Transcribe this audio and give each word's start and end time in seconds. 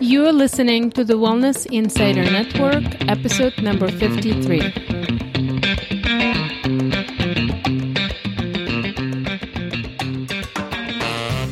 You're 0.00 0.32
listening 0.32 0.90
to 0.92 1.04
the 1.04 1.14
Wellness 1.14 1.66
Insider 1.66 2.24
Network, 2.24 2.84
episode 3.08 3.56
number 3.62 3.88
53. 3.88 4.58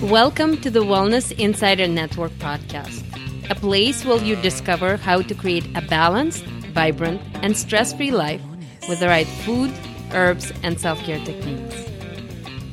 Welcome 0.02 0.56
to 0.60 0.70
the 0.70 0.82
Wellness 0.82 1.32
Insider 1.38 1.86
Network 1.86 2.32
podcast, 2.32 3.04
a 3.48 3.54
place 3.54 4.04
where 4.04 4.22
you 4.22 4.36
discover 4.36 4.96
how 4.96 5.22
to 5.22 5.34
create 5.34 5.66
a 5.76 5.82
balanced, 5.82 6.44
vibrant, 6.74 7.20
and 7.42 7.56
stress 7.56 7.92
free 7.92 8.10
life 8.10 8.42
with 8.88 9.00
the 9.00 9.06
right 9.06 9.28
food, 9.44 9.72
herbs, 10.12 10.52
and 10.62 10.80
self 10.80 10.98
care 11.04 11.24
techniques. 11.24 11.84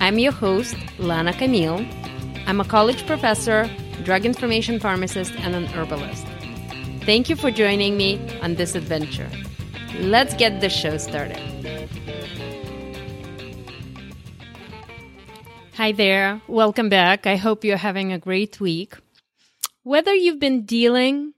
I'm 0.02 0.18
your 0.18 0.32
host, 0.32 0.76
Lana 0.98 1.34
Camiel. 1.34 1.86
I'm 2.48 2.60
a 2.60 2.66
college 2.66 3.06
professor 3.06 3.70
drug 4.04 4.26
information 4.26 4.80
pharmacist, 4.80 5.34
and 5.36 5.56
an 5.56 5.66
herbalist. 5.68 6.26
Thank 7.06 7.30
you 7.30 7.36
for 7.36 7.52
joining 7.52 7.98
me 7.98 8.20
on 8.42 8.56
this 8.56 8.76
adventure. 8.76 9.30
Let's 10.00 10.34
get 10.36 10.62
the 10.62 10.70
show 10.70 10.98
started. 10.98 11.40
Hi 15.76 15.94
there. 15.94 16.42
Welcome 16.48 16.90
back. 16.90 17.26
I 17.26 17.38
hope 17.38 17.64
you're 17.64 17.78
having 17.78 18.12
a 18.12 18.20
great 18.20 18.60
week. 18.60 18.96
Whether 19.84 20.14
you've 20.14 20.40
been 20.40 20.66
dealing 20.66 21.34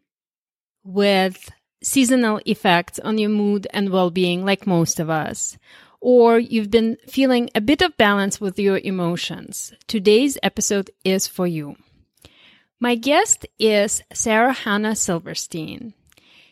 with 0.83 1.51
seasonal 1.83 2.41
effects 2.45 2.99
on 2.99 3.17
your 3.17 3.29
mood 3.29 3.67
and 3.71 3.89
well 3.89 4.09
being, 4.09 4.43
like 4.43 4.65
most 4.65 4.99
of 4.99 5.09
us, 5.09 5.57
or 5.99 6.39
you've 6.39 6.71
been 6.71 6.97
feeling 7.07 7.49
a 7.53 7.61
bit 7.61 7.81
of 7.81 7.95
balance 7.97 8.41
with 8.41 8.57
your 8.57 8.79
emotions, 8.79 9.73
today's 9.87 10.37
episode 10.41 10.89
is 11.03 11.27
for 11.27 11.45
you. 11.45 11.75
My 12.83 12.95
guest 12.95 13.45
is 13.59 14.01
Sara 14.11 14.55
Chana 14.55 14.97
Silverstein. 14.97 15.93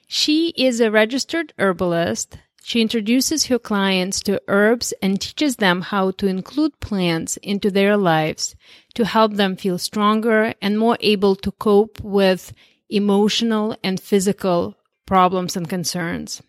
She 0.05 0.49
is 0.49 0.79
a 0.79 0.91
registered 0.91 1.53
herbalist. 1.57 2.37
She 2.61 2.81
introduces 2.81 3.47
her 3.47 3.57
clients 3.57 4.19
to 4.21 4.39
herbs 4.47 4.93
and 5.01 5.19
teaches 5.19 5.55
them 5.55 5.81
how 5.81 6.11
to 6.11 6.27
include 6.27 6.79
plants 6.81 7.37
into 7.37 7.71
their 7.71 7.97
lives 7.97 8.55
to 8.93 9.05
help 9.05 9.33
them 9.33 9.55
feel 9.55 9.79
stronger 9.79 10.53
and 10.61 10.77
more 10.77 10.97
able 10.99 11.35
to 11.37 11.51
cope 11.51 11.99
with 12.01 12.53
emotional 12.91 13.75
and 13.83 13.99
physical 13.99 14.77
problems 15.07 15.57
and 15.57 15.67
concerns. 15.67 16.43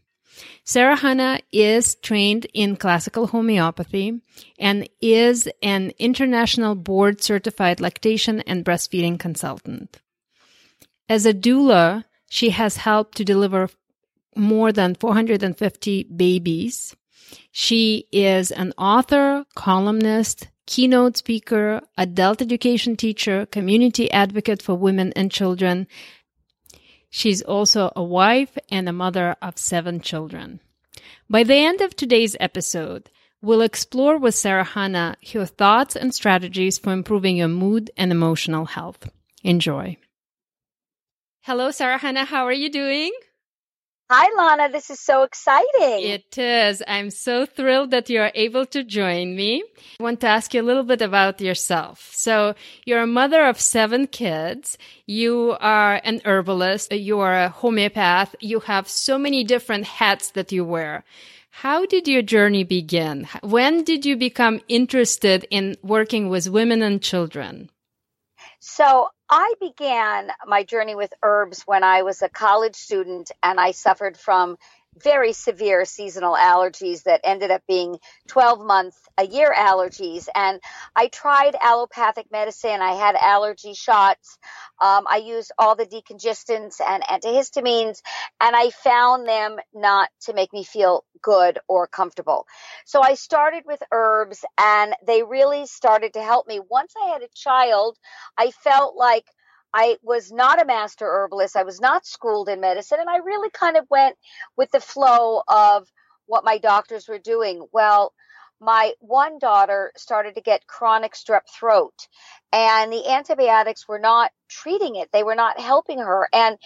Sara 0.65 0.97
Chana 0.97 1.41
is 1.53 1.95
trained 1.97 2.47
in 2.55 2.77
classical 2.77 3.29
homeopathy 3.29 4.21
and 4.59 4.89
is 5.01 5.49
an 5.63 5.93
international 5.99 6.75
board 6.75 7.23
certified 7.23 7.81
lactation 7.81 8.41
and 8.41 8.65
breastfeeding 8.65 9.19
consultant. 9.19 10.01
As 11.09 11.27
a 11.27 11.35
doula, 11.35 12.05
she 12.29 12.51
has 12.51 12.77
helped 12.77 13.17
to 13.17 13.25
deliver 13.25 13.69
more 14.37 14.73
than 14.73 14.95
450 14.95 16.05
babies. 16.05 16.95
She 17.51 18.07
is 18.13 18.51
an 18.53 18.73
author, 18.79 19.45
columnist, 19.57 20.49
keynote 20.67 21.17
speaker, 21.17 21.81
adult 21.99 22.41
education 22.41 22.95
teacher, 22.97 23.47
community 23.47 24.11
advocate 24.13 24.63
for 24.63 24.77
women 24.77 25.13
and 25.17 25.31
children, 25.31 25.89
She's 27.11 27.43
also 27.43 27.93
a 27.97 28.03
wife 28.03 28.57
and 28.71 28.89
a 28.89 28.93
mother 28.93 29.37
of 29.43 29.59
seven 29.59 30.01
children. 30.01 30.61
By 31.29 31.43
the 31.43 31.57
end 31.57 31.81
of 31.81 31.95
today's 31.95 32.37
episode, 32.41 33.11
we'll 33.43 33.63
explore 33.63 34.17
with 34.17 34.35
Sara 34.35 34.65
Chana 34.65 35.17
her 35.33 35.45
thoughts 35.45 35.97
and 35.97 36.15
strategies 36.15 36.79
for 36.79 36.93
improving 36.93 37.37
your 37.37 37.49
mood 37.49 37.91
and 37.97 38.13
emotional 38.13 38.65
health. 38.65 39.11
Enjoy. 39.43 39.97
Hello, 41.43 41.71
Sara 41.71 41.99
Chana. 41.99 42.27
How 42.27 42.45
are 42.45 42.53
you 42.53 42.71
doing? 42.71 43.13
Hi, 44.13 44.29
Lana. 44.37 44.69
This 44.73 44.91
is 44.91 44.99
so 44.99 45.23
exciting. 45.23 46.03
It 46.03 46.37
is. 46.37 46.83
I'm 46.89 47.11
so 47.11 47.47
thrilled 47.47 47.93
that 47.93 48.11
you're 48.11 48.33
able 48.35 48.67
to 48.67 48.83
join 48.83 49.37
me. 49.37 49.63
I 50.01 50.03
want 50.03 50.21
to 50.23 50.27
ask 50.27 50.53
you 50.53 50.61
a 50.61 50.67
little 50.67 50.83
bit 50.83 51.01
about 51.01 51.41
yourself. 51.41 52.11
So 52.13 52.57
you're 52.85 53.03
a 53.03 53.07
mother 53.07 53.47
of 53.47 53.61
seven 53.61 54.09
kids. 54.09 54.77
You 55.07 55.57
are 55.61 56.01
an 56.03 56.23
herbalist. 56.25 56.91
You 56.91 57.21
are 57.21 57.41
a 57.41 57.51
homeopath. 57.51 58.35
You 58.41 58.59
have 58.59 58.89
so 58.89 59.17
many 59.17 59.45
different 59.45 59.85
hats 59.85 60.33
that 60.33 60.51
you 60.51 60.65
wear. 60.65 61.05
How 61.51 61.87
did 61.87 62.09
your 62.09 62.23
journey 62.23 62.65
begin? 62.65 63.29
When 63.45 63.85
did 63.85 64.05
you 64.05 64.17
become 64.17 64.61
interested 64.67 65.47
in 65.53 65.77
working 65.85 66.29
with 66.29 66.51
women 66.51 66.83
and 66.83 67.01
children? 67.01 67.71
So 68.59 69.11
I 69.31 69.55
began 69.61 70.31
my 70.47 70.65
journey 70.65 70.97
with 70.97 71.15
herbs 71.23 71.63
when 71.63 71.85
I 71.85 72.03
was 72.03 72.21
a 72.21 72.29
college 72.29 72.75
student 72.75 73.31
and 73.43 73.61
I 73.61 73.71
suffered 73.71 74.19
from 74.19 74.59
very 74.99 75.33
severe 75.33 75.85
seasonal 75.85 76.35
allergies 76.35 77.05
that 77.05 77.21
ended 77.25 77.51
up 77.51 77.63
being 77.69 77.97
12 78.29 78.65
month 78.65 78.95
a 79.19 79.27
year 79.27 79.55
allergies. 79.57 80.29
And 80.35 80.61
i 80.97 81.09
tried 81.09 81.55
allopathic 81.61 82.27
medicine. 82.31 82.81
I 82.83 82.93
had 82.93 83.15
allergy 83.17 83.75
shots. 83.75 84.39
Um, 84.81 85.05
i 85.09 85.17
used 85.19 85.53
all 85.59 85.77
the 85.77 85.87
decongestants 85.87 86.81
and 86.87 87.03
antihistamines 87.05 88.01
and 88.41 88.57
i 88.57 88.71
found 88.71 89.27
them 89.29 89.57
not 89.75 90.11
to 90.23 90.33
make 90.35 90.53
me 90.53 90.65
feel 90.65 91.05
good 91.23 91.59
or 91.69 91.87
comfortable. 91.87 92.47
So 92.85 93.01
i 93.03 93.15
started 93.15 93.65
with 93.67 93.83
herbs 93.93 94.45
and 94.59 94.95
they 95.07 95.23
really 95.23 95.67
started 95.67 96.15
to 96.15 96.23
help 96.23 96.47
me. 96.47 96.61
Once 96.69 96.95
i 97.03 97.11
had 97.11 97.23
a 97.23 97.29
child 97.35 97.97
i 98.39 98.51
felt 98.51 98.97
like 98.97 99.25
I 99.73 99.99
was 100.03 100.33
not 100.33 100.61
a 100.61 100.67
master 100.67 101.07
herbalist. 101.07 101.57
I 101.57 101.63
was 101.63 101.81
not 101.81 102.07
schooled 102.07 102.49
in 102.49 102.61
medicine. 102.61 102.99
And 103.01 103.11
I 103.11 103.19
really 103.19 103.51
kind 103.51 103.77
of 103.77 103.87
went 103.91 104.17
with 104.57 104.71
the 104.71 104.81
flow 104.81 105.43
of 105.47 105.89
what 106.27 106.45
my 106.45 106.59
doctors 106.59 107.09
were 107.09 107.19
doing. 107.19 107.67
Well, 107.73 108.13
my 108.61 108.93
one 109.01 109.39
daughter 109.39 109.91
started 109.97 110.35
to 110.35 110.43
get 110.43 110.67
chronic 110.67 111.15
strep 111.15 111.49
throat 111.49 111.95
and 112.53 112.93
the 112.93 113.09
antibiotics 113.11 113.89
were 113.89 113.99
not 113.99 114.33
treating 114.49 114.97
it. 114.97 115.09
They 115.13 115.23
were 115.23 115.35
not 115.35 115.59
helping 115.59 115.99
her. 115.99 116.29
And 116.33 116.59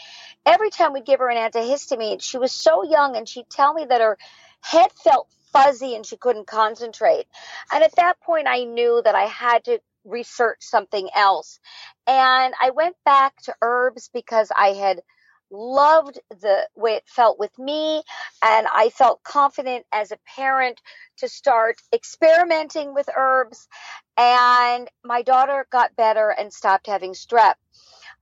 every 0.44 0.70
time 0.70 0.92
we'd 0.92 1.06
give 1.06 1.20
her 1.20 1.30
an 1.30 1.50
antihistamine, 1.50 2.20
she 2.20 2.36
was 2.36 2.50
so 2.50 2.82
young 2.82 3.16
and 3.16 3.28
she'd 3.28 3.48
tell 3.48 3.72
me 3.72 3.84
that 3.84 4.00
her 4.00 4.18
head 4.60 4.90
felt 4.92 5.28
fuzzy 5.52 5.94
and 5.94 6.04
she 6.04 6.16
couldn't 6.16 6.48
concentrate. 6.48 7.26
And 7.72 7.84
at 7.84 7.94
that 7.96 8.20
point, 8.20 8.48
I 8.48 8.64
knew 8.64 9.00
that 9.04 9.14
I 9.14 9.26
had 9.26 9.64
to 9.64 9.78
research 10.04 10.58
something 10.60 11.08
else. 11.14 11.58
And 12.06 12.54
I 12.60 12.70
went 12.70 12.96
back 13.04 13.36
to 13.42 13.54
herbs 13.62 14.10
because 14.12 14.50
I 14.56 14.68
had 14.68 15.02
loved 15.50 16.18
the 16.30 16.68
way 16.74 16.94
it 16.94 17.04
felt 17.06 17.38
with 17.38 17.56
me 17.58 18.02
and 18.42 18.66
I 18.72 18.90
felt 18.90 19.22
confident 19.22 19.86
as 19.92 20.10
a 20.10 20.18
parent 20.36 20.80
to 21.18 21.28
start 21.28 21.76
experimenting 21.92 22.94
with 22.94 23.08
herbs 23.14 23.68
and 24.16 24.88
my 25.04 25.22
daughter 25.22 25.66
got 25.70 25.96
better 25.96 26.30
and 26.30 26.52
stopped 26.52 26.86
having 26.86 27.12
strep. 27.12 27.54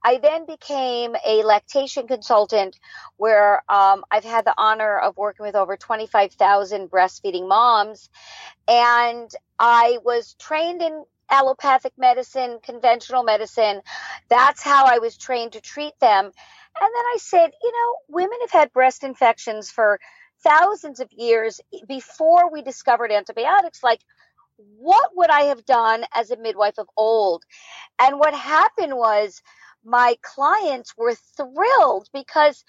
I 0.03 0.17
then 0.17 0.45
became 0.45 1.15
a 1.25 1.43
lactation 1.43 2.07
consultant 2.07 2.77
where 3.17 3.63
um, 3.69 4.03
I've 4.11 4.25
had 4.25 4.45
the 4.45 4.53
honor 4.57 4.97
of 4.99 5.15
working 5.17 5.45
with 5.45 5.55
over 5.55 5.77
25,000 5.77 6.89
breastfeeding 6.91 7.47
moms. 7.47 8.09
And 8.67 9.31
I 9.57 9.99
was 10.03 10.35
trained 10.39 10.81
in 10.81 11.05
allopathic 11.33 11.93
medicine, 11.97 12.59
conventional 12.63 13.23
medicine. 13.23 13.81
That's 14.29 14.63
how 14.63 14.85
I 14.85 14.99
was 14.99 15.17
trained 15.17 15.53
to 15.53 15.61
treat 15.61 15.93
them. 15.99 16.25
And 16.25 16.31
then 16.95 17.05
I 17.13 17.17
said, 17.19 17.51
you 17.63 17.71
know, 17.71 17.95
women 18.09 18.37
have 18.41 18.51
had 18.51 18.73
breast 18.73 19.03
infections 19.03 19.71
for 19.71 19.99
thousands 20.43 20.99
of 20.99 21.09
years 21.11 21.59
before 21.87 22.51
we 22.51 22.61
discovered 22.61 23.11
antibiotics. 23.11 23.83
Like, 23.83 24.01
what 24.77 25.11
would 25.15 25.31
I 25.31 25.43
have 25.45 25.65
done 25.65 26.05
as 26.13 26.31
a 26.31 26.37
midwife 26.37 26.77
of 26.77 26.87
old? 26.95 27.43
And 27.99 28.19
what 28.19 28.33
happened 28.35 28.95
was 28.95 29.41
my 29.83 30.15
clients 30.21 30.93
were 30.97 31.15
thrilled 31.37 32.07
because 32.13 32.63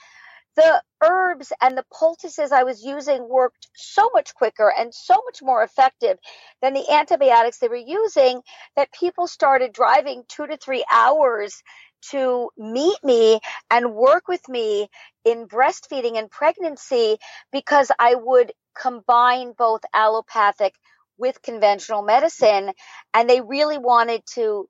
the 0.57 0.83
herbs 1.03 1.53
and 1.61 1.77
the 1.77 1.85
poultices 1.93 2.53
I 2.53 2.65
was 2.65 2.85
using 2.85 3.29
worked 3.29 3.69
so 3.75 4.11
much 4.15 4.35
quicker 4.35 4.73
and 4.77 4.95
so 4.95 5.15
much 5.25 5.43
more 5.43 5.63
effective 5.63 6.19
than 6.63 6.75
the 6.75 6.91
antibiotics 6.91 7.59
they 7.59 7.69
were 7.69 7.77
using 7.77 8.41
that 8.77 8.93
people 8.93 9.27
started 9.27 9.73
driving 9.73 10.25
two 10.29 10.47
to 10.47 10.57
three 10.57 10.85
hours 10.91 11.63
to 12.11 12.51
meet 12.57 12.99
me 13.03 13.41
and 13.71 13.95
work 13.95 14.29
with 14.29 14.47
me 14.49 14.89
in 15.25 15.47
breastfeeding 15.47 16.19
and 16.19 16.31
pregnancy 16.31 17.17
because 17.53 17.91
I 17.99 18.15
would 18.15 18.53
combine 18.79 19.53
both 19.57 19.83
allopathic 19.95 20.75
with 21.17 21.43
conventional 21.43 22.03
medicine 22.03 22.73
and 23.15 23.31
they 23.31 23.41
really 23.41 23.79
wanted 23.79 24.23
to 24.35 24.69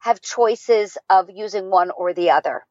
have 0.00 0.20
choices 0.20 0.98
of 1.08 1.30
using 1.32 1.70
one 1.70 1.90
or 1.90 2.12
the 2.12 2.30
other. 2.30 2.64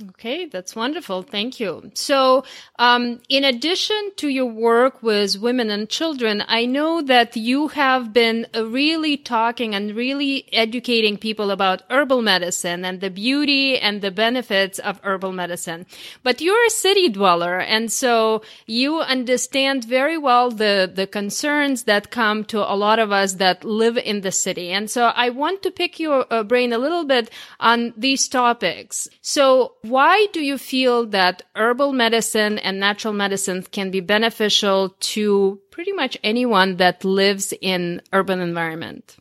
Okay, 0.00 0.46
that's 0.46 0.76
wonderful. 0.76 1.22
Thank 1.22 1.58
you. 1.58 1.90
So, 1.94 2.44
um, 2.78 3.20
in 3.28 3.42
addition 3.42 4.12
to 4.18 4.28
your 4.28 4.46
work 4.46 5.02
with 5.02 5.40
women 5.40 5.70
and 5.70 5.88
children, 5.88 6.44
I 6.46 6.66
know 6.66 7.02
that 7.02 7.36
you 7.36 7.66
have 7.68 8.12
been 8.12 8.46
uh, 8.54 8.64
really 8.64 9.16
talking 9.16 9.74
and 9.74 9.96
really 9.96 10.48
educating 10.52 11.16
people 11.16 11.50
about 11.50 11.82
herbal 11.90 12.22
medicine 12.22 12.84
and 12.84 13.00
the 13.00 13.10
beauty 13.10 13.76
and 13.76 14.00
the 14.00 14.12
benefits 14.12 14.78
of 14.78 15.00
herbal 15.02 15.32
medicine. 15.32 15.84
But 16.22 16.40
you're 16.40 16.66
a 16.66 16.70
city 16.70 17.08
dweller, 17.08 17.58
and 17.58 17.90
so 17.90 18.42
you 18.66 19.00
understand 19.00 19.82
very 19.82 20.16
well 20.16 20.52
the 20.52 20.88
the 20.94 21.08
concerns 21.08 21.84
that 21.84 22.12
come 22.12 22.44
to 22.44 22.58
a 22.60 22.76
lot 22.76 23.00
of 23.00 23.10
us 23.10 23.32
that 23.34 23.64
live 23.64 23.98
in 23.98 24.20
the 24.20 24.30
city. 24.30 24.70
And 24.70 24.88
so, 24.88 25.06
I 25.06 25.30
want 25.30 25.64
to 25.64 25.72
pick 25.72 25.98
your 25.98 26.24
uh, 26.30 26.44
brain 26.44 26.72
a 26.72 26.78
little 26.78 27.04
bit 27.04 27.30
on 27.58 27.94
these 27.96 28.28
topics. 28.28 29.08
So 29.22 29.72
why 29.88 30.26
do 30.32 30.40
you 30.40 30.58
feel 30.58 31.06
that 31.06 31.42
herbal 31.54 31.92
medicine 31.92 32.58
and 32.58 32.78
natural 32.78 33.14
medicine 33.14 33.62
can 33.62 33.90
be 33.90 34.00
beneficial 34.00 34.90
to 35.00 35.60
pretty 35.70 35.92
much 35.92 36.16
anyone 36.22 36.76
that 36.76 37.04
lives 37.04 37.54
in 37.60 38.02
urban 38.12 38.40
environment? 38.40 39.16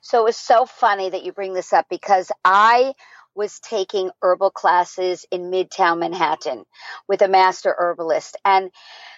So 0.00 0.26
it's 0.26 0.38
so 0.38 0.66
funny 0.66 1.10
that 1.10 1.24
you 1.24 1.32
bring 1.32 1.54
this 1.54 1.72
up 1.72 1.86
because 1.88 2.32
I 2.44 2.94
was 3.38 3.60
taking 3.60 4.10
herbal 4.22 4.50
classes 4.50 5.24
in 5.30 5.50
Midtown 5.52 6.00
Manhattan 6.00 6.64
with 7.08 7.22
a 7.22 7.28
master 7.28 7.74
herbalist 7.78 8.36
and 8.44 8.70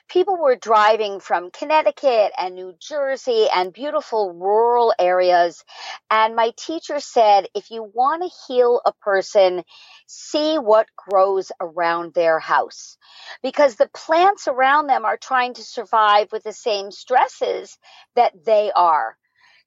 people 0.08 0.36
were 0.36 0.56
driving 0.56 1.20
from 1.20 1.50
Connecticut 1.50 2.32
and 2.38 2.54
New 2.54 2.74
Jersey 2.80 3.46
and 3.54 3.72
beautiful 3.72 4.32
rural 4.32 4.92
areas. 4.98 5.64
And 6.10 6.36
my 6.36 6.52
teacher 6.56 7.00
said, 7.00 7.46
if 7.54 7.70
you 7.70 7.90
want 7.94 8.22
to 8.22 8.30
heal 8.46 8.80
a 8.84 8.92
person, 8.92 9.64
see 10.06 10.58
what 10.58 10.88
grows 10.96 11.50
around 11.60 12.14
their 12.14 12.38
house 12.38 12.98
because 13.42 13.76
the 13.76 13.88
plants 13.94 14.48
around 14.48 14.88
them 14.88 15.04
are 15.04 15.16
trying 15.16 15.54
to 15.54 15.62
survive 15.62 16.28
with 16.32 16.42
the 16.42 16.52
same 16.52 16.90
stresses 16.90 17.78
that 18.16 18.32
they 18.44 18.70
are. 18.74 19.16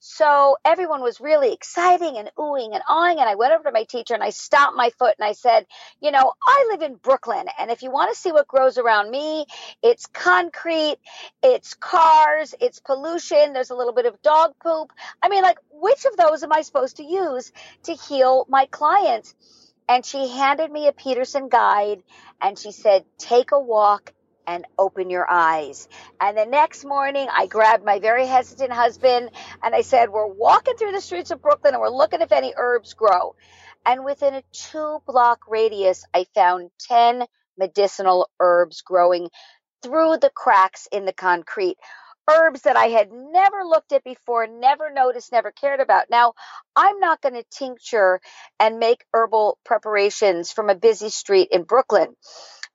So 0.06 0.58
everyone 0.66 1.02
was 1.02 1.22
really 1.22 1.54
exciting 1.54 2.18
and 2.18 2.30
oohing 2.38 2.74
and 2.74 2.84
awing. 2.90 3.20
And 3.20 3.30
I 3.30 3.36
went 3.36 3.54
over 3.54 3.64
to 3.64 3.72
my 3.72 3.86
teacher 3.86 4.14
and 4.14 4.22
I 4.22 4.32
stomped 4.32 4.76
my 4.76 4.90
foot 5.00 5.16
and 5.18 5.26
I 5.26 5.32
said, 5.32 5.66
you 6.02 6.12
know, 6.12 6.34
I 6.46 6.68
live 6.72 6.82
in 6.82 6.96
Brooklyn. 6.96 7.46
And 7.58 7.72
if 7.72 7.84
you 7.84 7.90
want 7.90 8.14
to 8.14 8.20
see 8.20 8.34
what 8.34 8.46
grows 8.46 8.78
around 8.78 9.10
me, 9.10 9.46
it's 9.82 10.08
concrete, 10.08 10.98
it's 11.42 11.76
cars, 11.76 12.54
it's 12.60 12.82
pollution. 12.82 13.54
There's 13.54 13.70
a 13.70 13.78
little 13.78 13.94
bit 13.94 14.06
of 14.06 14.22
dog 14.22 14.56
poop. 14.62 14.92
I 15.22 15.30
mean, 15.30 15.42
like, 15.42 15.60
which 15.72 16.04
of 16.04 16.18
those 16.18 16.44
am 16.44 16.52
I 16.52 16.64
supposed 16.64 16.98
to 16.98 17.06
use 17.06 17.54
to 17.84 17.94
heal 17.94 18.46
my 18.50 18.66
clients? 18.66 19.34
And 19.88 20.06
she 20.06 20.28
handed 20.28 20.70
me 20.70 20.90
a 20.90 20.92
Peterson 20.92 21.48
guide 21.48 22.04
and 22.42 22.60
she 22.60 22.74
said, 22.74 23.06
take 23.18 23.54
a 23.54 23.60
walk 23.60 24.12
and 24.48 24.66
open 24.78 25.10
your 25.10 25.30
eyes. 25.30 25.88
And 26.22 26.38
the 26.38 26.46
next 26.46 26.86
morning, 26.86 27.28
I 27.32 27.48
grabbed 27.48 27.86
my 27.86 28.00
very 28.00 28.26
hesitant 28.28 28.72
husband 28.74 29.32
and 29.64 29.76
I 29.76 29.82
said, 29.82 30.10
We're 30.10 30.28
walking 30.28 30.76
through 30.78 30.94
the 30.94 31.02
streets 31.02 31.32
of 31.32 31.42
Brooklyn 31.42 31.74
and 31.74 31.82
we're 31.82 31.90
looking 31.90 32.22
if 32.22 32.32
any 32.32 32.54
herbs 32.58 32.94
grow. 32.94 33.36
And 33.86 34.06
within 34.06 34.36
a 34.36 34.44
two 34.54 35.00
block 35.08 35.42
radius, 35.50 36.06
I 36.14 36.26
found 36.36 36.72
10 36.90 37.26
medicinal 37.58 38.30
herbs 38.40 38.82
growing 38.82 39.30
through 39.84 40.18
the 40.20 40.32
cracks 40.32 40.88
in 40.92 41.06
the 41.06 41.14
concrete. 41.14 41.78
Herbs 42.30 42.64
that 42.64 42.78
I 42.78 42.88
had 42.88 43.12
never 43.12 43.64
looked 43.66 43.94
at 43.94 44.04
before, 44.06 44.48
never 44.48 44.92
noticed, 44.92 45.32
never 45.34 45.52
cared 45.52 45.82
about. 45.82 46.06
Now, 46.12 46.34
I'm 46.76 47.00
not 47.00 47.22
going 47.22 47.36
to 47.36 47.46
tincture 47.52 48.22
and 48.60 48.80
make 48.80 49.06
herbal 49.14 49.60
preparations 49.66 50.52
from 50.52 50.70
a 50.70 50.76
busy 50.76 51.10
street 51.10 51.50
in 51.52 51.64
Brooklyn 51.64 52.16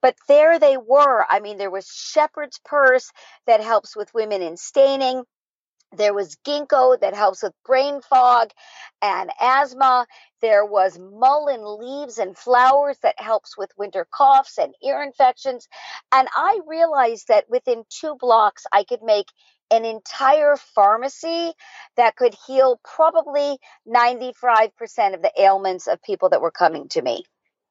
but 0.02 0.16
there 0.28 0.58
they 0.58 0.76
were. 0.76 1.24
I 1.28 1.40
mean, 1.40 1.58
there 1.58 1.70
was 1.70 1.86
shepherd's 1.86 2.60
purse 2.64 3.10
that 3.46 3.60
helps 3.62 3.96
with 3.96 4.14
women 4.14 4.42
in 4.42 4.56
staining. 4.56 5.24
There 5.96 6.12
was 6.12 6.36
ginkgo 6.46 7.00
that 7.00 7.14
helps 7.14 7.42
with 7.42 7.54
brain 7.64 8.02
fog 8.02 8.50
and 9.00 9.30
asthma. 9.40 10.06
There 10.42 10.64
was 10.64 10.98
mullein 10.98 11.64
leaves 11.64 12.18
and 12.18 12.36
flowers 12.36 12.98
that 13.02 13.18
helps 13.18 13.56
with 13.56 13.70
winter 13.78 14.06
coughs 14.12 14.58
and 14.58 14.74
ear 14.84 15.02
infections. 15.02 15.66
And 16.12 16.28
I 16.34 16.60
realized 16.66 17.28
that 17.28 17.48
within 17.48 17.84
two 17.88 18.16
blocks, 18.20 18.64
I 18.70 18.84
could 18.84 19.02
make 19.02 19.28
an 19.70 19.84
entire 19.86 20.56
pharmacy 20.56 21.52
that 21.96 22.16
could 22.16 22.34
heal 22.46 22.80
probably 22.84 23.58
95% 23.86 25.14
of 25.14 25.22
the 25.22 25.32
ailments 25.38 25.86
of 25.86 26.02
people 26.02 26.28
that 26.30 26.42
were 26.42 26.50
coming 26.50 26.88
to 26.88 27.02
me. 27.02 27.24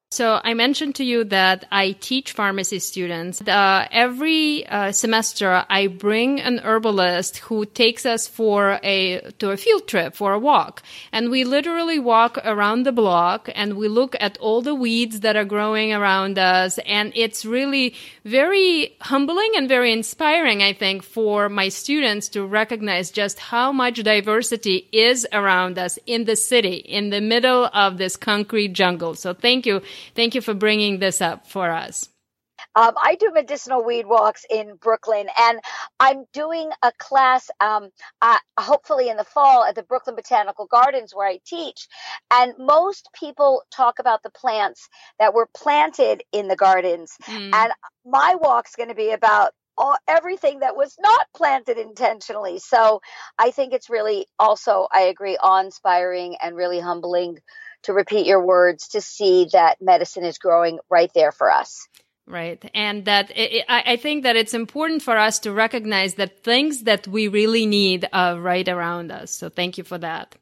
So 0.10 0.40
I 0.42 0.54
mentioned 0.54 0.96
to 0.96 1.04
you 1.04 1.26
that 1.26 1.66
I 1.70 1.92
teach 1.92 2.32
pharmacy 2.32 2.80
students. 2.80 3.42
Uh, 3.42 3.86
every 3.92 4.66
uh, 4.66 4.94
semester, 4.94 5.66
I 5.70 5.88
bring 5.88 6.40
an 6.40 6.60
herbalist 6.60 7.40
who 7.40 7.66
takes 7.66 8.06
us 8.06 8.26
for 8.26 8.80
a 8.84 9.20
to 9.40 9.52
a 9.52 9.58
field 9.58 9.86
trip 9.86 10.16
for 10.16 10.32
a 10.32 10.40
walk, 10.40 10.82
and 11.12 11.30
we 11.30 11.44
literally 11.44 12.00
walk 12.00 12.38
around 12.46 12.84
the 12.84 12.94
block 12.94 13.50
and 13.54 13.74
we 13.74 13.90
look 13.90 14.16
at 14.22 14.38
all 14.38 14.62
the 14.62 14.74
weeds 14.74 15.20
that 15.20 15.36
are 15.36 15.44
growing 15.44 15.92
around 15.92 16.40
us, 16.40 16.80
and 16.86 17.12
it's 17.14 17.46
really 17.46 17.94
very 18.24 18.96
humbling 19.02 19.52
and 19.58 19.68
very 19.68 19.92
inspiring. 19.92 20.64
I 20.64 20.72
think 20.72 21.04
for 21.04 21.50
my 21.50 21.68
students 21.68 22.30
to 22.30 22.46
recognize 22.46 23.12
just 23.12 23.40
how 23.40 23.74
much 23.74 24.02
diversity 24.04 24.88
is 24.94 25.28
around 25.34 25.78
us 25.78 26.00
in 26.06 26.24
the 26.24 26.38
city, 26.38 26.76
in 26.76 27.10
the 27.10 27.20
middle 27.20 27.66
of 27.74 27.98
this 27.98 28.16
concrete 28.16 28.72
jungle. 28.72 29.14
So 29.14 29.34
thank 29.34 29.66
you 29.66 29.82
Thank 30.16 30.36
you 30.36 30.42
for 30.42 30.54
bringing 30.54 31.00
this 31.00 31.22
up 31.22 31.48
for 31.48 31.70
us. 31.70 32.10
Um, 32.76 32.94
I 32.98 33.16
do 33.16 33.32
medicinal 33.34 33.84
weed 33.84 34.06
walks 34.06 34.46
in 34.50 34.76
Brooklyn, 34.76 35.28
and 35.40 35.60
I'm 36.00 36.26
doing 36.34 36.70
a 36.84 36.92
class, 36.98 37.50
um, 37.60 37.90
uh, 38.22 38.38
hopefully 38.60 39.10
in 39.10 39.18
the 39.18 39.24
fall, 39.24 39.64
at 39.64 39.76
the 39.76 39.84
Brooklyn 39.84 40.16
Botanical 40.16 40.68
Gardens 40.68 41.14
where 41.14 41.28
I 41.28 41.40
teach. 41.46 41.88
And 42.32 42.54
most 42.60 43.10
people 43.20 43.64
talk 43.72 44.00
about 44.00 44.24
the 44.24 44.30
plants 44.30 44.90
that 45.20 45.34
were 45.34 45.50
planted 45.56 46.24
in 46.32 46.48
the 46.48 46.56
gardens, 46.56 47.16
mm. 47.24 47.52
and 47.54 47.72
my 48.06 48.36
walk's 48.40 48.76
going 48.76 48.90
to 48.90 48.96
be 48.96 49.12
about 49.12 49.52
all, 49.78 49.96
everything 50.08 50.60
that 50.60 50.76
was 50.76 50.96
not 51.00 51.28
planted 51.36 51.78
intentionally. 51.78 52.60
So 52.60 53.02
I 53.38 53.52
think 53.52 53.74
it's 53.74 53.90
really 53.90 54.28
also, 54.40 54.88
I 54.92 55.02
agree, 55.02 55.38
awe 55.38 55.62
inspiring 55.62 56.36
and 56.42 56.56
really 56.56 56.80
humbling 56.80 57.38
to 57.84 57.94
repeat 57.94 58.26
your 58.26 58.44
words 58.44 58.90
to 58.90 59.02
see 59.02 59.48
that 59.54 59.82
medicine 59.82 60.24
is 60.24 60.38
growing 60.38 60.80
right 60.90 61.12
there 61.14 61.32
for 61.32 61.52
us. 61.52 61.88
Right. 62.28 62.70
And 62.74 63.06
that 63.06 63.32
it, 63.36 63.64
I 63.70 63.96
think 63.96 64.24
that 64.24 64.36
it's 64.36 64.54
important 64.54 65.02
for 65.02 65.18
us 65.18 65.40
to 65.40 65.54
recognize 65.54 66.16
that 66.16 66.44
things 66.44 66.84
that 66.84 67.08
we 67.08 67.30
really 67.30 67.66
need 67.66 68.06
are 68.12 68.38
right 68.38 68.68
around 68.68 69.12
us. 69.12 69.32
So 69.32 69.48
thank 69.48 69.78
you 69.78 69.86
for 69.86 69.98
that. 70.00 70.36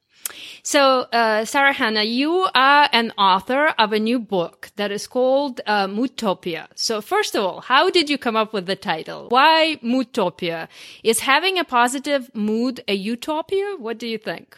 So, 0.64 1.02
uh, 1.02 1.46
Sara 1.46 1.74
Chana, 1.74 2.10
you 2.10 2.48
are 2.56 2.90
an 2.92 3.12
author 3.18 3.68
of 3.78 3.94
a 3.94 4.00
new 4.00 4.20
book 4.20 4.72
that 4.76 4.92
is 4.92 5.06
called 5.06 5.62
uh, 5.68 5.88
Moodtopia. 5.88 6.68
So, 6.76 7.02
first 7.02 7.36
of 7.36 7.44
all, 7.44 7.62
how 7.62 7.90
did 7.92 8.10
you 8.10 8.18
come 8.18 8.36
up 8.36 8.52
with 8.52 8.66
the 8.66 8.76
title? 8.76 9.28
Why 9.30 9.80
Moodtopia? 9.84 10.68
Is 11.04 11.20
having 11.20 11.60
a 11.60 11.64
positive 11.64 12.34
mood 12.34 12.84
a 12.88 12.96
utopia? 12.96 13.76
What 13.78 14.00
do 14.00 14.08
you 14.08 14.18
think? 14.18 14.58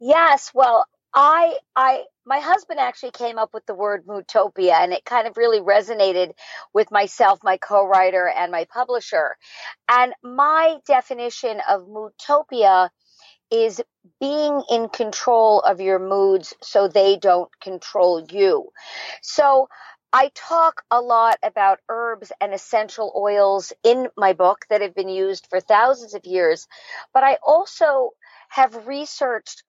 Yes. 0.00 0.50
Well, 0.52 0.84
I 1.14 1.58
I 1.76 2.04
my 2.24 2.38
husband 2.38 2.78
actually 2.80 3.10
came 3.10 3.38
up 3.38 3.52
with 3.52 3.66
the 3.66 3.74
word 3.74 4.06
moodtopia 4.06 4.72
and 4.72 4.92
it 4.92 5.04
kind 5.04 5.26
of 5.26 5.36
really 5.36 5.60
resonated 5.60 6.32
with 6.72 6.90
myself, 6.90 7.40
my 7.42 7.56
co-writer 7.56 8.28
and 8.28 8.52
my 8.52 8.64
publisher. 8.66 9.36
And 9.88 10.14
my 10.22 10.78
definition 10.86 11.60
of 11.68 11.88
moodtopia 11.88 12.90
is 13.50 13.80
being 14.20 14.62
in 14.70 14.88
control 14.88 15.60
of 15.60 15.80
your 15.80 15.98
moods 15.98 16.54
so 16.62 16.88
they 16.88 17.16
don't 17.16 17.50
control 17.60 18.26
you. 18.30 18.70
So 19.22 19.68
I 20.12 20.30
talk 20.34 20.82
a 20.90 21.00
lot 21.00 21.38
about 21.42 21.80
herbs 21.88 22.32
and 22.40 22.54
essential 22.54 23.12
oils 23.16 23.72
in 23.82 24.08
my 24.16 24.32
book 24.34 24.66
that 24.70 24.82
have 24.82 24.94
been 24.94 25.08
used 25.08 25.46
for 25.48 25.60
thousands 25.60 26.14
of 26.14 26.26
years, 26.26 26.68
but 27.14 27.24
I 27.24 27.38
also 27.46 28.10
have 28.52 28.86
researched, 28.86 29.62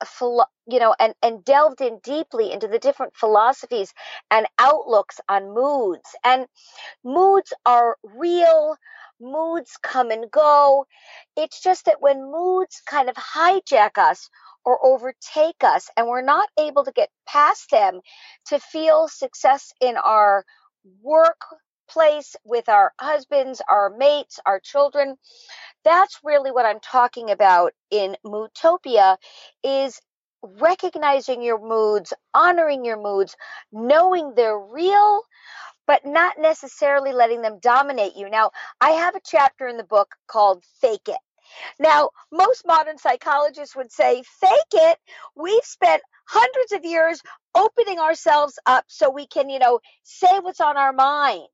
you 0.68 0.80
know, 0.80 0.94
and, 1.00 1.14
and 1.24 1.46
delved 1.46 1.80
in 1.80 2.00
deeply 2.04 2.52
into 2.52 2.68
the 2.68 2.80
different 2.80 3.16
philosophies 3.16 3.94
and 4.30 4.46
outlooks 4.60 5.22
on 5.30 5.54
moods. 5.54 6.10
And 6.26 6.48
moods 7.02 7.54
are 7.66 7.96
real. 8.04 8.76
Moods 9.22 9.78
come 9.82 10.12
and 10.12 10.30
go. 10.30 10.86
It's 11.38 11.62
just 11.64 11.86
that 11.86 12.02
when 12.02 12.30
moods 12.30 12.82
kind 12.86 13.08
of 13.08 13.16
hijack 13.16 13.98
us 13.98 14.30
or 14.66 14.86
overtake 14.86 15.64
us 15.64 15.90
and 15.96 16.08
we're 16.08 16.22
not 16.22 16.50
able 16.60 16.84
to 16.84 16.92
get 16.92 17.10
past 17.26 17.72
them 17.72 18.02
to 18.48 18.60
feel 18.60 19.08
success 19.08 19.72
in 19.80 19.96
our 19.96 20.44
work 21.02 21.40
place 21.90 22.36
with 22.44 22.70
our 22.70 22.94
husbands, 23.00 23.62
our 23.70 23.90
mates, 23.90 24.40
our 24.46 24.60
children. 24.60 25.16
That's 25.84 26.20
really 26.24 26.52
what 26.52 26.66
I'm 26.66 26.80
talking 26.80 27.30
about 27.32 27.74
in 27.92 28.16
Moodtopia 28.26 29.18
is 29.64 30.00
recognizing 30.44 31.42
your 31.42 31.60
moods, 31.60 32.14
honoring 32.34 32.86
your 32.86 33.02
moods, 33.02 33.36
knowing 33.72 34.34
they're 34.36 34.60
real, 34.60 35.22
but 35.88 36.06
not 36.06 36.36
necessarily 36.40 37.14
letting 37.14 37.42
them 37.42 37.60
dominate 37.62 38.16
you. 38.16 38.30
Now, 38.30 38.52
I 38.82 38.92
have 38.92 39.16
a 39.16 39.22
chapter 39.26 39.68
in 39.68 39.78
the 39.78 39.84
book 39.84 40.16
called 40.28 40.64
Fake 40.82 41.08
It. 41.08 41.18
Now, 41.80 42.10
most 42.32 42.66
modern 42.66 42.98
psychologists 42.98 43.76
would 43.76 43.92
say, 43.92 44.24
fake 44.40 44.74
it. 44.74 44.98
We've 45.36 45.64
spent 45.64 46.02
hundreds 46.28 46.72
of 46.74 46.86
years 46.86 47.22
opening 47.56 48.00
ourselves 48.00 48.58
up 48.66 48.86
so 48.88 49.10
we 49.10 49.28
can, 49.28 49.50
you 49.50 49.60
know, 49.60 49.80
say 50.04 50.40
what's 50.40 50.62
on 50.62 50.78
our 50.78 50.94
mind. 50.94 51.48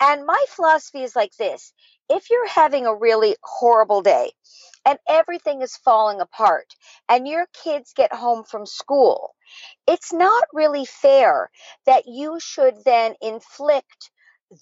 And 0.00 0.26
my 0.26 0.44
philosophy 0.48 1.02
is 1.02 1.16
like 1.16 1.32
this 1.38 1.72
if 2.08 2.30
you're 2.30 2.48
having 2.48 2.86
a 2.86 2.94
really 2.94 3.36
horrible 3.42 4.00
day 4.02 4.30
and 4.84 4.98
everything 5.08 5.62
is 5.62 5.76
falling 5.76 6.20
apart 6.20 6.74
and 7.08 7.26
your 7.26 7.46
kids 7.64 7.92
get 7.94 8.12
home 8.12 8.44
from 8.44 8.66
school, 8.66 9.34
it's 9.86 10.12
not 10.12 10.44
really 10.52 10.84
fair 10.84 11.50
that 11.86 12.04
you 12.06 12.38
should 12.40 12.74
then 12.84 13.14
inflict 13.20 14.10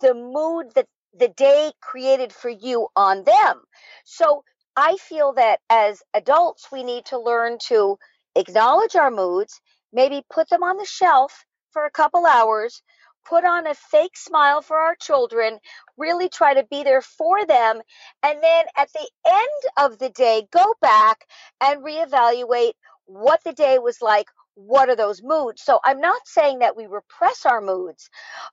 the 0.01 0.15
mood 0.15 0.67
that 0.75 0.87
the 1.17 1.29
day 1.29 1.73
created 1.81 2.33
for 2.33 2.49
you 2.49 2.89
on 2.97 3.25
them. 3.25 3.61
So 4.05 4.43
I 4.77 4.97
feel 4.97 5.33
that 5.35 5.61
as 5.71 6.03
adults, 6.15 6.69
we 6.73 6.83
need 6.83 7.07
to 7.07 7.19
learn 7.19 7.59
to 7.69 7.99
acknowledge 8.35 8.97
our 8.97 9.11
moods, 9.11 9.61
maybe 9.93 10.25
put 10.31 10.49
them 10.49 10.63
on 10.63 10.77
the 10.77 10.85
shelf 10.85 11.45
for 11.73 11.85
a 11.85 11.91
couple 11.91 12.27
hours, 12.27 12.83
put 13.25 13.45
on 13.45 13.67
a 13.67 13.75
fake 13.75 14.17
smile 14.17 14.63
for 14.63 14.77
our 14.77 14.97
children, 14.97 15.59
really 15.97 16.29
try 16.29 16.55
to 16.55 16.65
be 16.71 16.83
there 16.83 17.03
for 17.03 17.47
them, 17.47 17.81
and 18.23 18.43
then 18.43 18.65
at 18.77 18.89
the 18.93 19.09
end 19.27 19.91
of 19.93 19.99
the 19.99 20.11
day, 20.11 20.47
go 20.53 20.75
back 20.81 21.25
and 21.61 21.85
reevaluate 21.85 22.73
what 23.07 23.43
the 23.45 23.53
day 23.53 23.79
was 23.79 24.03
like. 24.03 24.27
What 24.57 24.89
are 24.89 24.97
those 24.97 25.21
moods? 25.23 25.63
So 25.63 25.81
I'm 25.85 26.01
not 26.01 26.23
saying 26.27 26.61
that 26.61 26.77
we 26.77 26.87
repress 26.87 27.45
our 27.45 27.61
moods, 27.61 28.09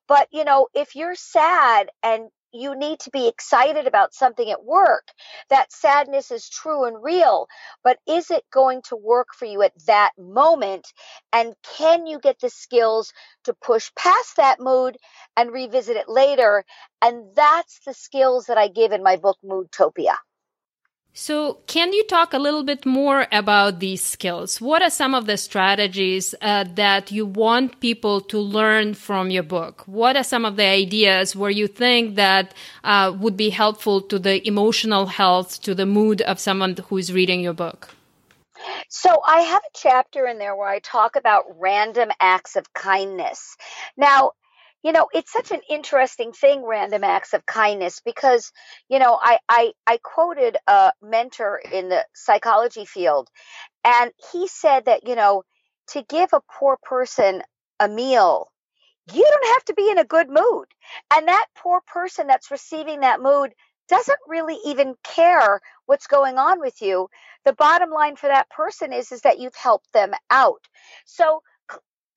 but 0.07 0.27
you 0.31 0.43
know, 0.43 0.67
if 0.73 0.95
you're 0.95 1.15
sad 1.15 1.89
and 2.01 2.29
you 2.53 2.75
need 2.75 2.99
to 3.01 3.11
be 3.11 3.27
excited 3.27 3.87
about 3.87 4.13
something 4.13 4.49
at 4.49 4.63
work. 4.63 5.07
That 5.49 5.71
sadness 5.71 6.31
is 6.31 6.49
true 6.49 6.85
and 6.85 7.03
real, 7.03 7.47
but 7.83 7.99
is 8.07 8.31
it 8.31 8.43
going 8.51 8.81
to 8.89 8.95
work 8.95 9.29
for 9.37 9.45
you 9.45 9.61
at 9.63 9.73
that 9.87 10.11
moment? 10.17 10.87
And 11.33 11.55
can 11.77 12.07
you 12.07 12.19
get 12.19 12.39
the 12.41 12.49
skills 12.49 13.13
to 13.45 13.53
push 13.53 13.91
past 13.97 14.37
that 14.37 14.59
mood 14.59 14.97
and 15.37 15.51
revisit 15.51 15.97
it 15.97 16.09
later? 16.09 16.65
And 17.01 17.25
that's 17.35 17.79
the 17.85 17.93
skills 17.93 18.47
that 18.47 18.57
I 18.57 18.67
give 18.69 18.91
in 18.91 19.03
my 19.03 19.17
book, 19.17 19.37
Moodtopia. 19.45 20.15
So, 21.13 21.59
can 21.67 21.91
you 21.91 22.05
talk 22.05 22.33
a 22.33 22.39
little 22.39 22.63
bit 22.63 22.85
more 22.85 23.27
about 23.33 23.81
these 23.81 24.01
skills? 24.01 24.61
What 24.61 24.81
are 24.81 24.89
some 24.89 25.13
of 25.13 25.25
the 25.25 25.35
strategies 25.35 26.33
uh, 26.41 26.63
that 26.75 27.11
you 27.11 27.25
want 27.25 27.81
people 27.81 28.21
to 28.21 28.39
learn 28.39 28.93
from 28.93 29.29
your 29.29 29.43
book? 29.43 29.83
What 29.87 30.15
are 30.15 30.23
some 30.23 30.45
of 30.45 30.55
the 30.55 30.63
ideas 30.63 31.35
where 31.35 31.49
you 31.49 31.67
think 31.67 32.15
that 32.15 32.53
uh, 32.85 33.13
would 33.19 33.35
be 33.35 33.49
helpful 33.49 33.99
to 34.03 34.19
the 34.19 34.47
emotional 34.47 35.05
health, 35.07 35.61
to 35.63 35.75
the 35.75 35.85
mood 35.85 36.21
of 36.21 36.39
someone 36.39 36.77
who 36.87 36.97
is 36.97 37.11
reading 37.11 37.41
your 37.41 37.53
book? 37.53 37.89
So, 38.87 39.21
I 39.25 39.41
have 39.41 39.61
a 39.63 39.77
chapter 39.77 40.27
in 40.27 40.37
there 40.37 40.55
where 40.55 40.69
I 40.69 40.79
talk 40.79 41.17
about 41.17 41.43
random 41.59 42.09
acts 42.21 42.55
of 42.55 42.71
kindness. 42.71 43.57
Now, 43.97 44.31
you 44.83 44.91
know 44.91 45.07
it's 45.13 45.31
such 45.31 45.51
an 45.51 45.61
interesting 45.69 46.31
thing 46.31 46.63
random 46.65 47.03
acts 47.03 47.33
of 47.33 47.45
kindness 47.45 48.01
because 48.05 48.51
you 48.89 48.99
know 48.99 49.17
i 49.21 49.37
i, 49.49 49.71
I 49.87 49.99
quoted 50.03 50.57
a 50.67 50.93
mentor 51.01 51.61
in 51.71 51.89
the 51.89 52.05
psychology 52.13 52.85
field 52.85 53.29
and 53.85 54.11
he 54.31 54.47
said 54.47 54.85
that 54.85 55.07
you 55.07 55.15
know 55.15 55.43
to 55.89 56.03
give 56.09 56.29
a 56.33 56.41
poor 56.59 56.77
person 56.83 57.41
a 57.79 57.87
meal 57.87 58.47
you 59.13 59.23
don't 59.29 59.53
have 59.53 59.65
to 59.65 59.73
be 59.73 59.89
in 59.89 59.97
a 59.97 60.05
good 60.05 60.29
mood. 60.29 60.67
And 61.13 61.27
that 61.27 61.47
poor 61.57 61.81
person 61.87 62.27
that's 62.27 62.51
receiving 62.51 63.01
that 63.01 63.21
mood 63.21 63.51
doesn't 63.89 64.19
really 64.27 64.57
even 64.65 64.95
care 65.03 65.59
what's 65.85 66.07
going 66.07 66.37
on 66.37 66.59
with 66.59 66.81
you. 66.81 67.09
The 67.43 67.53
bottom 67.53 67.89
line 67.89 68.15
for 68.15 68.27
that 68.27 68.49
person 68.49 68.93
is 68.93 69.11
is 69.11 69.21
that 69.21 69.39
you've 69.39 69.55
helped 69.55 69.91
them 69.91 70.13
out. 70.29 70.61
So 71.05 71.41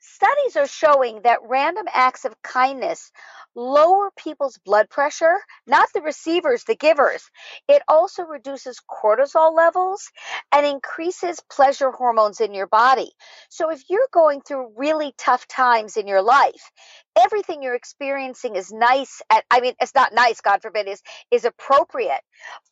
Studies 0.07 0.57
are 0.57 0.67
showing 0.67 1.23
that 1.23 1.39
random 1.49 1.87
acts 1.93 2.27
of 2.27 2.35
kindness 2.43 3.11
lower 3.57 4.11
people's 4.17 4.59
blood 4.59 4.91
pressure, 4.91 5.37
not 5.67 5.89
the 5.95 6.03
receivers, 6.03 6.65
the 6.65 6.77
givers. 6.77 7.31
It 7.69 7.83
also 7.89 8.25
reduces 8.25 8.81
cortisol 8.81 9.55
levels 9.55 10.11
and 10.53 10.67
increases 10.67 11.41
pleasure 11.51 11.91
hormones 11.91 12.41
in 12.41 12.53
your 12.53 12.67
body. 12.67 13.13
So 13.49 13.71
if 13.71 13.83
you're 13.89 14.09
going 14.13 14.43
through 14.43 14.75
really 14.77 15.15
tough 15.17 15.47
times 15.49 15.97
in 15.97 16.07
your 16.07 16.23
life, 16.23 16.71
everything 17.17 17.63
you're 17.63 17.75
experiencing 17.75 18.57
is 18.57 18.73
nice 18.73 19.23
at, 19.31 19.45
I 19.51 19.61
mean 19.61 19.75
it's 19.81 19.95
not 19.95 20.13
nice, 20.13 20.41
God 20.41 20.61
forbid, 20.63 20.89
is 20.89 21.03
is 21.31 21.45
appropriate. 21.45 22.21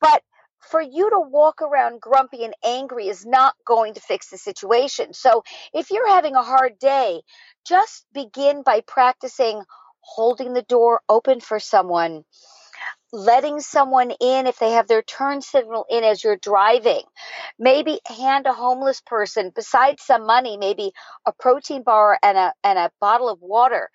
But 0.01 0.23
for 0.71 0.81
you 0.81 1.11
to 1.11 1.21
walk 1.21 1.63
around 1.63 2.01
grumpy 2.01 2.45
and 2.45 2.55
angry 2.65 3.09
is 3.09 3.27
not 3.27 3.55
going 3.67 3.95
to 3.95 4.01
fix 4.01 4.31
the 4.31 4.39
situation. 4.39 5.13
So 5.13 5.43
if 5.75 5.91
you're 5.91 6.09
having 6.09 6.35
a 6.35 6.43
hard 6.43 6.79
day, 6.79 7.23
just 7.67 8.07
begin 8.13 8.63
by 8.63 8.83
practicing 8.87 9.63
holding 10.01 10.53
the 10.53 10.63
door 10.63 11.01
open 11.09 11.41
for 11.41 11.61
someone, 11.61 12.25
letting 13.13 13.61
someone 13.61 14.11
in 14.21 14.47
if 14.47 14.59
they 14.59 14.73
have 14.73 14.89
their 14.89 15.03
turn 15.03 15.41
signal 15.43 15.87
in 15.91 16.05
as 16.05 16.25
you're 16.25 16.37
driving. 16.37 17.03
Maybe 17.59 18.01
hand 18.07 18.47
a 18.47 18.53
homeless 18.53 19.01
person, 19.01 19.53
besides 19.55 20.03
some 20.03 20.27
money, 20.27 20.57
maybe 20.57 20.93
a 21.27 21.33
protein 21.33 21.83
bar 21.83 22.19
and 22.23 22.39
a 22.39 22.53
and 22.65 22.79
a 22.79 22.91
bottle 23.01 23.29
of 23.29 23.41
water. 23.41 23.91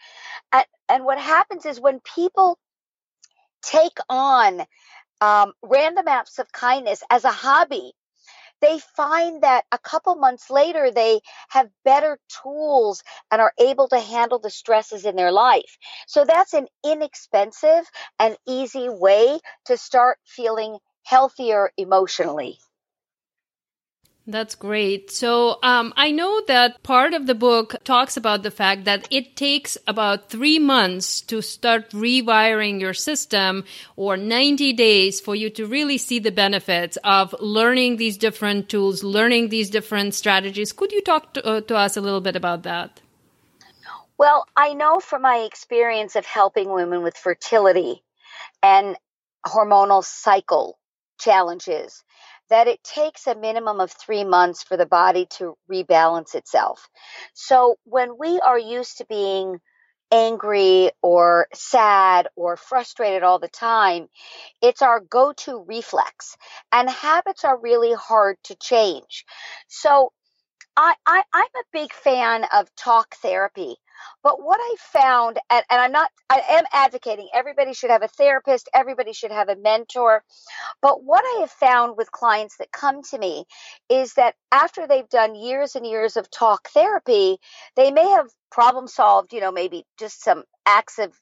And, 0.53 0.65
and 0.89 1.05
what 1.05 1.19
happens 1.19 1.65
is 1.65 1.79
when 1.79 1.99
people 2.15 2.57
take 3.61 3.97
on 4.09 4.61
um, 5.21 5.53
random 5.63 6.07
acts 6.07 6.39
of 6.39 6.51
kindness 6.51 7.03
as 7.09 7.23
a 7.25 7.31
hobby, 7.31 7.93
they 8.61 8.79
find 8.95 9.43
that 9.43 9.65
a 9.71 9.77
couple 9.77 10.15
months 10.15 10.49
later 10.49 10.91
they 10.91 11.21
have 11.49 11.69
better 11.85 12.19
tools 12.43 13.03
and 13.31 13.41
are 13.41 13.53
able 13.59 13.87
to 13.89 13.99
handle 13.99 14.39
the 14.39 14.49
stresses 14.49 15.05
in 15.05 15.15
their 15.15 15.31
life. 15.31 15.77
So 16.07 16.25
that's 16.25 16.53
an 16.53 16.67
inexpensive 16.85 17.85
and 18.19 18.37
easy 18.47 18.89
way 18.89 19.39
to 19.65 19.77
start 19.77 20.17
feeling 20.25 20.77
healthier 21.03 21.71
emotionally. 21.77 22.59
That's 24.29 24.55
great. 24.55 25.09
So 25.09 25.57
um, 25.63 25.93
I 25.95 26.11
know 26.11 26.41
that 26.47 26.83
part 26.83 27.13
of 27.13 27.27
the 27.27 27.33
book 27.33 27.75
talks 27.85 28.17
about 28.17 28.43
the 28.43 28.51
fact 28.51 28.83
that 28.83 29.07
it 29.09 29.37
takes 29.37 29.77
about 29.87 30.29
three 30.29 30.59
months 30.59 31.21
to 31.21 31.41
start 31.41 31.91
rewiring 31.91 32.81
your 32.81 32.93
system 32.93 33.63
or 33.95 34.17
90 34.17 34.73
days 34.73 35.21
for 35.21 35.33
you 35.33 35.49
to 35.51 35.65
really 35.65 35.97
see 35.97 36.19
the 36.19 36.31
benefits 36.31 36.97
of 37.05 37.33
learning 37.39 37.95
these 37.95 38.17
different 38.17 38.67
tools, 38.67 39.01
learning 39.01 39.47
these 39.47 39.69
different 39.69 40.13
strategies. 40.13 40.73
Could 40.73 40.91
you 40.91 41.01
talk 41.01 41.33
to, 41.35 41.45
uh, 41.45 41.61
to 41.61 41.77
us 41.77 41.95
a 41.95 42.01
little 42.01 42.19
bit 42.21 42.35
about 42.35 42.63
that? 42.63 42.99
Well, 44.17 44.45
I 44.57 44.73
know 44.73 44.99
from 44.99 45.21
my 45.21 45.37
experience 45.37 46.17
of 46.17 46.25
helping 46.25 46.69
women 46.69 47.01
with 47.01 47.15
fertility 47.15 48.03
and 48.61 48.97
hormonal 49.45 50.03
cycle 50.03 50.77
challenges 51.17 52.03
that 52.49 52.67
it 52.67 52.83
takes 52.83 53.27
a 53.27 53.35
minimum 53.35 53.79
of 53.79 53.91
three 53.91 54.23
months 54.23 54.63
for 54.63 54.77
the 54.77 54.85
body 54.85 55.27
to 55.37 55.55
rebalance 55.71 56.35
itself. 56.35 56.87
So 57.33 57.75
when 57.83 58.17
we 58.17 58.39
are 58.39 58.59
used 58.59 58.99
to 58.99 59.05
being 59.05 59.59
angry 60.11 60.91
or 61.01 61.47
sad 61.53 62.27
or 62.35 62.55
frustrated 62.55 63.23
all 63.23 63.39
the 63.39 63.49
time, 63.49 64.07
it's 64.61 64.81
our 64.81 64.99
go 65.01 65.33
to 65.33 65.65
reflex. 65.67 66.37
And 66.71 66.89
habits 66.89 67.43
are 67.43 67.59
really 67.59 67.93
hard 67.93 68.37
to 68.45 68.55
change. 68.55 69.25
So 69.67 70.11
I, 70.77 70.95
I, 71.07 71.23
I'm 71.33 71.45
a 71.45 71.65
big 71.73 71.93
fan 71.93 72.45
of 72.53 72.69
talk 72.77 73.15
therapy. 73.17 73.77
But 74.23 74.43
what 74.43 74.59
I 74.61 74.75
found, 74.79 75.39
and, 75.51 75.65
and 75.71 75.81
I'm 75.81 75.93
not, 75.93 76.11
I 76.29 76.43
am 76.51 76.65
advocating 76.73 77.29
everybody 77.33 77.73
should 77.75 77.91
have 77.91 78.03
a 78.03 78.09
therapist, 78.09 78.69
everybody 78.75 79.13
should 79.13 79.31
have 79.31 79.49
a 79.49 79.57
mentor. 79.57 80.23
But 80.81 81.03
what 81.03 81.23
I 81.25 81.41
have 81.41 81.51
found 81.51 81.97
with 81.97 82.11
clients 82.11 82.57
that 82.59 82.71
come 82.71 83.03
to 83.11 83.19
me 83.19 83.45
is 83.89 84.15
that 84.15 84.35
after 84.51 84.87
they've 84.87 85.09
done 85.09 85.35
years 85.35 85.75
and 85.75 85.85
years 85.87 86.17
of 86.17 86.31
talk 86.31 86.69
therapy, 86.69 87.39
they 87.77 87.91
may 87.91 88.09
have 88.09 88.27
problem 88.51 88.87
solved, 88.87 89.33
you 89.33 89.41
know, 89.41 89.51
maybe 89.53 89.85
just 89.99 90.23
some 90.23 90.45
acts 90.67 90.99
of 90.99 91.13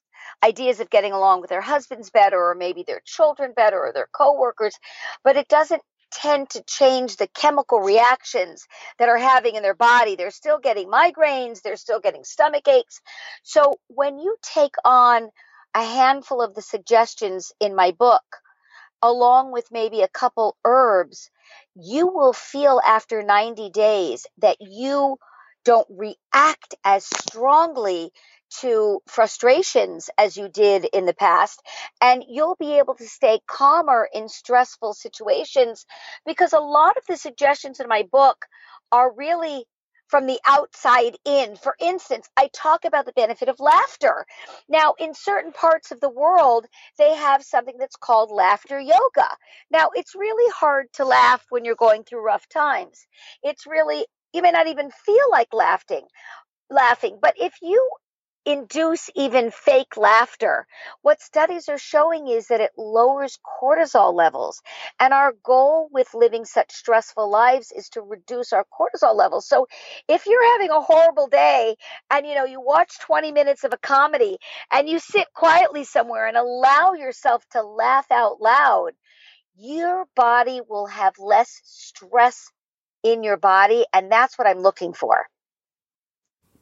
ideas 0.44 0.82
of 0.82 0.92
getting 0.92 1.14
along 1.14 1.42
with 1.42 1.52
their 1.52 1.62
husbands 1.62 2.12
better 2.12 2.38
or 2.40 2.56
maybe 2.56 2.84
their 2.88 3.02
children 3.06 3.54
better 3.56 3.80
or 3.80 3.94
their 3.94 4.10
coworkers 4.14 4.76
but 5.24 5.38
it 5.38 5.48
doesn't 5.50 5.82
tend 6.12 6.50
to 6.52 6.64
change 6.64 7.18
the 7.18 7.28
chemical 7.28 7.80
reactions 7.80 8.66
that 9.00 9.10
are 9.10 9.18
having 9.18 9.56
in 9.56 9.64
their 9.64 9.76
body. 9.76 10.16
They're 10.16 10.32
still 10.32 10.60
getting 10.60 10.90
migraines, 10.90 11.62
they're 11.62 11.78
still 11.78 12.00
getting 12.00 12.24
stomach 12.24 12.68
aches. 12.68 13.02
So 13.44 13.80
when 13.88 14.20
you 14.20 14.36
take 14.42 14.76
on 14.84 15.30
a 15.76 15.84
handful 15.84 16.42
of 16.42 16.56
the 16.56 16.62
suggestions 16.62 17.52
in 17.60 17.76
my 17.76 17.92
book, 17.92 18.24
along 19.02 19.52
with 19.52 19.68
maybe 19.72 20.02
a 20.02 20.08
couple 20.08 20.58
herbs, 20.66 21.30
you 21.76 22.08
will 22.08 22.34
feel 22.34 22.82
after 22.86 23.22
90 23.24 23.70
days 23.70 24.26
that 24.40 24.58
you 24.60 25.18
don't 25.64 25.88
react 25.90 26.76
as 26.84 27.06
strongly 27.06 28.12
to 28.62 29.02
frustrations 29.08 30.10
as 30.18 30.38
you 30.38 30.50
did 30.50 30.86
in 30.86 31.06
the 31.06 31.14
past. 31.14 31.62
And 32.02 32.24
you'll 32.28 32.58
be 32.60 32.80
able 32.80 32.96
to 32.96 33.08
stay 33.08 33.40
calmer 33.48 34.08
in 34.14 34.30
stressful 34.30 34.94
situations 34.94 35.86
because 36.26 36.54
a 36.54 36.60
lot 36.60 36.98
of 36.98 37.04
the 37.08 37.18
suggestions 37.18 37.80
in 37.80 37.88
my 37.88 38.04
book 38.12 38.46
are 38.92 39.14
really 39.14 39.66
from 40.08 40.28
the 40.28 40.40
outside 40.46 41.18
in. 41.26 41.56
For 41.56 41.76
instance, 41.80 42.30
I 42.38 42.50
talk 42.54 42.86
about 42.86 43.06
the 43.06 43.14
benefit 43.14 43.50
of 43.50 43.60
laughter. 43.60 44.26
Now, 44.70 44.94
in 45.00 45.14
certain 45.16 45.52
parts 45.52 45.92
of 45.92 46.00
the 46.00 46.10
world, 46.10 46.68
they 46.98 47.16
have 47.16 47.44
something 47.44 47.76
that's 47.80 47.96
called 47.96 48.32
laughter 48.32 48.80
yoga. 48.80 49.30
Now, 49.72 49.90
it's 49.96 50.16
really 50.16 50.52
hard 50.56 50.88
to 50.94 51.06
laugh 51.06 51.46
when 51.50 51.66
you're 51.66 51.76
going 51.76 52.04
through 52.04 52.26
rough 52.26 52.48
times. 52.50 53.08
It's 53.44 53.68
really, 53.68 54.06
you 54.34 54.44
may 54.44 54.52
not 54.52 54.68
even 54.68 54.92
feel 54.92 55.32
like 55.32 55.54
laughing 55.54 56.04
laughing. 56.72 57.20
But 57.22 57.36
if 57.40 57.56
you 57.64 57.90
induce 58.46 59.10
even 59.16 59.52
fake 59.52 59.98
laughter. 59.98 60.68
What 61.02 61.22
studies 61.22 61.70
are 61.70 61.78
showing 61.78 62.28
is 62.28 62.48
that 62.48 62.62
it 62.62 62.72
lowers 62.78 63.40
cortisol 63.62 64.14
levels. 64.14 64.62
And 65.00 65.14
our 65.14 65.34
goal 65.44 65.90
with 65.92 66.14
living 66.14 66.46
such 66.46 66.72
stressful 66.72 67.30
lives 67.30 67.72
is 67.72 67.90
to 67.90 68.02
reduce 68.02 68.54
our 68.54 68.66
cortisol 68.66 69.16
levels. 69.16 69.48
So 69.48 69.68
if 70.08 70.26
you're 70.26 70.52
having 70.54 70.70
a 70.72 70.82
horrible 70.82 71.28
day 71.28 71.76
and 72.12 72.26
you 72.28 72.36
know 72.36 72.46
you 72.46 72.62
watch 72.62 73.00
20 73.00 73.32
minutes 73.32 73.64
of 73.64 73.74
a 73.74 73.78
comedy 73.78 74.38
and 74.72 74.88
you 74.90 75.00
sit 75.00 75.28
quietly 75.34 75.84
somewhere 75.84 76.28
and 76.28 76.38
allow 76.38 76.94
yourself 76.94 77.44
to 77.52 77.62
laugh 77.64 78.08
out 78.12 78.42
loud, 78.42 78.92
your 79.56 80.06
body 80.16 80.62
will 80.68 80.88
have 80.88 81.16
less 81.20 81.62
stress 81.64 82.52
in 83.04 83.24
your 83.24 83.38
body 83.38 83.86
and 83.94 84.12
that's 84.12 84.38
what 84.38 84.48
I'm 84.48 84.60
looking 84.60 84.94
for. 84.94 85.28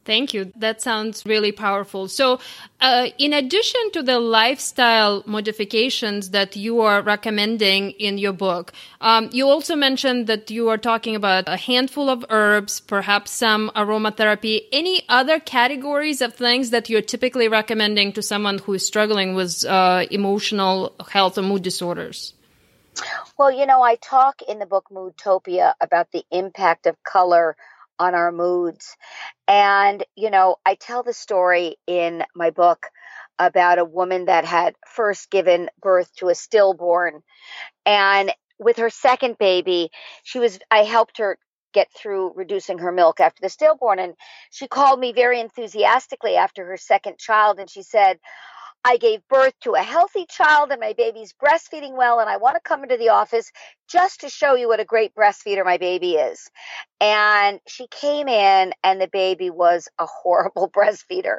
Thank 0.04 0.34
you. 0.34 0.52
That 0.56 0.82
sounds 0.82 1.24
really 1.24 1.52
powerful. 1.52 2.08
So, 2.08 2.38
uh, 2.80 3.08
in 3.18 3.32
addition 3.32 3.90
to 3.92 4.02
the 4.02 4.20
lifestyle 4.20 5.22
modifications 5.26 6.30
that 6.30 6.56
you 6.56 6.80
are 6.80 7.00
recommending 7.00 7.92
in 7.92 8.18
your 8.18 8.34
book, 8.34 8.72
um, 9.00 9.30
you 9.32 9.48
also 9.48 9.74
mentioned 9.74 10.26
that 10.26 10.50
you 10.50 10.68
are 10.68 10.76
talking 10.76 11.16
about 11.16 11.48
a 11.48 11.56
handful 11.56 12.10
of 12.10 12.24
herbs, 12.28 12.80
perhaps 12.80 13.30
some 13.30 13.70
aromatherapy. 13.74 14.66
Any 14.72 15.02
other 15.08 15.40
categories 15.40 16.20
of 16.20 16.34
things 16.34 16.70
that 16.70 16.90
you're 16.90 17.00
typically 17.00 17.48
recommending 17.48 18.12
to 18.12 18.22
someone 18.22 18.58
who 18.58 18.74
is 18.74 18.86
struggling 18.86 19.34
with 19.34 19.64
uh, 19.64 20.04
emotional 20.10 20.92
health 21.10 21.38
or 21.38 21.42
mood 21.42 21.62
disorders? 21.62 22.34
Well, 23.38 23.50
you 23.50 23.66
know, 23.66 23.82
I 23.82 23.96
talk 23.96 24.42
in 24.42 24.58
the 24.58 24.66
book 24.66 24.86
Moodtopia 24.92 25.74
about 25.80 26.12
the 26.12 26.24
impact 26.30 26.86
of 26.86 27.02
color 27.02 27.56
on 27.98 28.14
our 28.14 28.32
moods. 28.32 28.96
And, 29.46 30.04
you 30.16 30.30
know, 30.30 30.56
I 30.64 30.74
tell 30.74 31.02
the 31.02 31.12
story 31.12 31.76
in 31.86 32.24
my 32.34 32.50
book 32.50 32.86
about 33.38 33.78
a 33.78 33.84
woman 33.84 34.26
that 34.26 34.44
had 34.44 34.74
first 34.86 35.30
given 35.30 35.68
birth 35.80 36.14
to 36.16 36.28
a 36.28 36.34
stillborn. 36.34 37.22
And 37.84 38.32
with 38.58 38.76
her 38.78 38.90
second 38.90 39.38
baby, 39.38 39.90
she 40.22 40.38
was, 40.38 40.58
I 40.70 40.84
helped 40.84 41.18
her 41.18 41.38
get 41.72 41.88
through 41.92 42.32
reducing 42.36 42.78
her 42.78 42.92
milk 42.92 43.20
after 43.20 43.40
the 43.42 43.48
stillborn. 43.48 43.98
And 43.98 44.14
she 44.50 44.68
called 44.68 45.00
me 45.00 45.12
very 45.12 45.40
enthusiastically 45.40 46.36
after 46.36 46.64
her 46.66 46.76
second 46.76 47.18
child 47.18 47.58
and 47.58 47.68
she 47.68 47.82
said, 47.82 48.18
I 48.86 48.98
gave 48.98 49.26
birth 49.28 49.54
to 49.62 49.72
a 49.72 49.82
healthy 49.82 50.26
child 50.28 50.70
and 50.70 50.78
my 50.78 50.92
baby's 50.92 51.32
breastfeeding 51.32 51.96
well, 51.96 52.20
and 52.20 52.28
I 52.28 52.36
want 52.36 52.56
to 52.56 52.60
come 52.60 52.82
into 52.82 52.98
the 52.98 53.08
office 53.08 53.50
just 53.88 54.20
to 54.20 54.28
show 54.28 54.54
you 54.54 54.68
what 54.68 54.80
a 54.80 54.84
great 54.84 55.14
breastfeeder 55.14 55.64
my 55.64 55.78
baby 55.78 56.12
is. 56.14 56.48
And 57.00 57.60
she 57.66 57.86
came 57.88 58.28
in, 58.28 58.72
and 58.82 59.00
the 59.00 59.08
baby 59.08 59.50
was 59.50 59.88
a 59.98 60.06
horrible 60.06 60.70
breastfeeder. 60.74 61.38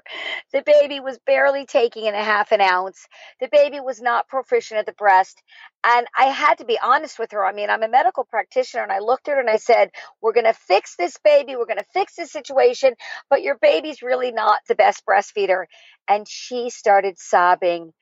The 0.54 0.64
baby 0.66 1.00
was 1.00 1.20
barely 1.26 1.66
taking 1.66 2.06
in 2.06 2.14
a 2.14 2.24
half 2.24 2.52
an 2.52 2.62
ounce. 2.62 3.08
The 3.40 3.50
baby 3.52 3.80
was 3.80 4.02
not 4.02 4.28
proficient 4.28 4.80
at 4.80 4.86
the 4.86 4.94
breast. 4.94 5.42
And 5.84 6.08
I 6.18 6.26
had 6.26 6.60
to 6.60 6.66
be 6.66 6.80
honest 6.82 7.20
with 7.20 7.32
her. 7.32 7.46
I 7.46 7.54
mean, 7.54 7.70
I'm 7.70 7.84
a 7.84 7.88
medical 7.88 8.26
practitioner, 8.26 8.84
and 8.84 8.92
I 8.92 9.00
looked 9.00 9.28
at 9.28 9.36
her 9.36 9.40
and 9.40 9.50
I 9.50 9.58
said, 9.58 9.90
We're 10.22 10.34
going 10.34 10.46
to 10.46 10.54
fix 10.54 10.96
this 10.96 11.18
baby. 11.24 11.56
We're 11.56 11.66
going 11.66 11.78
to 11.78 11.86
fix 11.94 12.16
this 12.16 12.32
situation, 12.32 12.94
but 13.30 13.42
your 13.42 13.58
baby's 13.58 14.02
really 14.02 14.32
not 14.32 14.60
the 14.68 14.76
best 14.76 15.04
breastfeeder. 15.06 15.66
And 16.08 16.28
she 16.28 16.70
started 16.70 17.18
sobbing. 17.18 17.94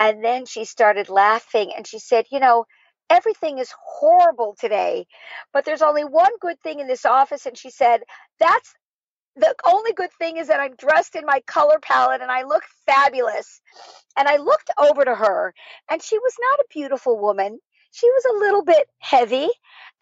And 0.00 0.24
then 0.24 0.46
she 0.46 0.64
started 0.64 1.08
laughing 1.08 1.72
and 1.76 1.86
she 1.86 1.98
said, 1.98 2.26
You 2.30 2.40
know, 2.40 2.64
everything 3.10 3.58
is 3.58 3.72
horrible 3.84 4.56
today, 4.58 5.06
but 5.52 5.64
there's 5.64 5.82
only 5.82 6.04
one 6.04 6.32
good 6.40 6.60
thing 6.60 6.80
in 6.80 6.86
this 6.86 7.06
office. 7.06 7.46
And 7.46 7.56
she 7.56 7.70
said, 7.70 8.02
That's 8.38 8.74
the 9.36 9.54
only 9.64 9.92
good 9.92 10.12
thing 10.18 10.36
is 10.36 10.48
that 10.48 10.60
I'm 10.60 10.74
dressed 10.76 11.16
in 11.16 11.24
my 11.24 11.40
color 11.46 11.78
palette 11.80 12.22
and 12.22 12.30
I 12.30 12.42
look 12.42 12.64
fabulous. 12.86 13.60
And 14.16 14.28
I 14.28 14.36
looked 14.36 14.70
over 14.78 15.04
to 15.04 15.14
her, 15.14 15.54
and 15.90 16.02
she 16.02 16.18
was 16.18 16.34
not 16.40 16.60
a 16.60 16.66
beautiful 16.70 17.18
woman. 17.18 17.60
She 17.92 18.10
was 18.10 18.24
a 18.26 18.38
little 18.38 18.64
bit 18.64 18.88
heavy, 18.98 19.48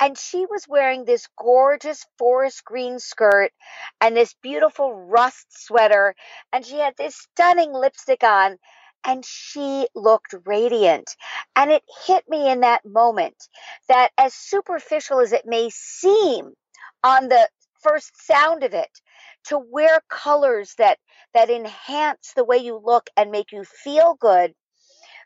and 0.00 0.18
she 0.18 0.46
was 0.46 0.66
wearing 0.68 1.04
this 1.04 1.28
gorgeous 1.38 2.04
forest 2.18 2.64
green 2.64 2.98
skirt 2.98 3.52
and 4.00 4.16
this 4.16 4.34
beautiful 4.42 4.92
rust 4.94 5.46
sweater, 5.50 6.14
and 6.52 6.64
she 6.64 6.78
had 6.78 6.94
this 6.96 7.16
stunning 7.16 7.72
lipstick 7.72 8.24
on 8.24 8.58
and 9.06 9.24
she 9.24 9.86
looked 9.94 10.34
radiant. 10.44 11.16
And 11.54 11.70
it 11.70 11.82
hit 12.06 12.28
me 12.28 12.50
in 12.50 12.60
that 12.60 12.84
moment 12.84 13.36
that 13.88 14.10
as 14.18 14.34
superficial 14.34 15.20
as 15.20 15.32
it 15.32 15.46
may 15.46 15.70
seem 15.70 16.52
on 17.04 17.28
the 17.28 17.48
first 17.80 18.12
sound 18.26 18.64
of 18.64 18.74
it, 18.74 18.90
to 19.44 19.58
wear 19.58 20.00
colors 20.08 20.74
that 20.78 20.98
that 21.32 21.50
enhance 21.50 22.32
the 22.34 22.44
way 22.44 22.56
you 22.56 22.80
look 22.84 23.08
and 23.16 23.30
make 23.30 23.52
you 23.52 23.64
feel 23.64 24.16
good 24.18 24.54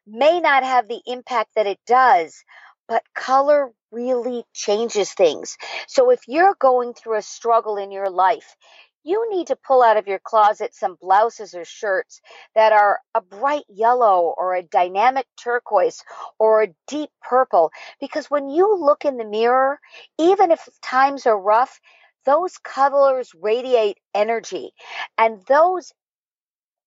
may 0.06 0.40
not 0.40 0.64
have 0.64 0.88
the 0.88 1.00
impact 1.06 1.50
that 1.54 1.66
it 1.66 1.78
does, 1.86 2.44
but 2.88 3.02
color 3.14 3.70
really 3.92 4.44
changes 4.52 5.12
things. 5.12 5.56
So 5.86 6.10
if 6.10 6.20
you're 6.26 6.56
going 6.58 6.94
through 6.94 7.18
a 7.18 7.22
struggle 7.22 7.76
in 7.76 7.90
your 7.92 8.10
life, 8.10 8.56
you 9.04 9.28
need 9.30 9.48
to 9.48 9.56
pull 9.56 9.82
out 9.82 9.96
of 9.96 10.06
your 10.06 10.18
closet 10.18 10.74
some 10.74 10.96
blouses 11.00 11.54
or 11.54 11.64
shirts 11.64 12.20
that 12.54 12.72
are 12.72 13.00
a 13.14 13.20
bright 13.20 13.64
yellow 13.68 14.34
or 14.36 14.54
a 14.54 14.62
dynamic 14.62 15.26
turquoise 15.42 16.02
or 16.38 16.62
a 16.62 16.74
deep 16.86 17.10
purple. 17.22 17.70
Because 18.00 18.30
when 18.30 18.48
you 18.48 18.76
look 18.76 19.04
in 19.04 19.16
the 19.16 19.24
mirror, 19.24 19.80
even 20.18 20.50
if 20.50 20.68
times 20.82 21.26
are 21.26 21.38
rough, 21.38 21.80
those 22.26 22.58
colors 22.58 23.30
radiate 23.40 23.98
energy. 24.14 24.72
And 25.16 25.42
those 25.48 25.92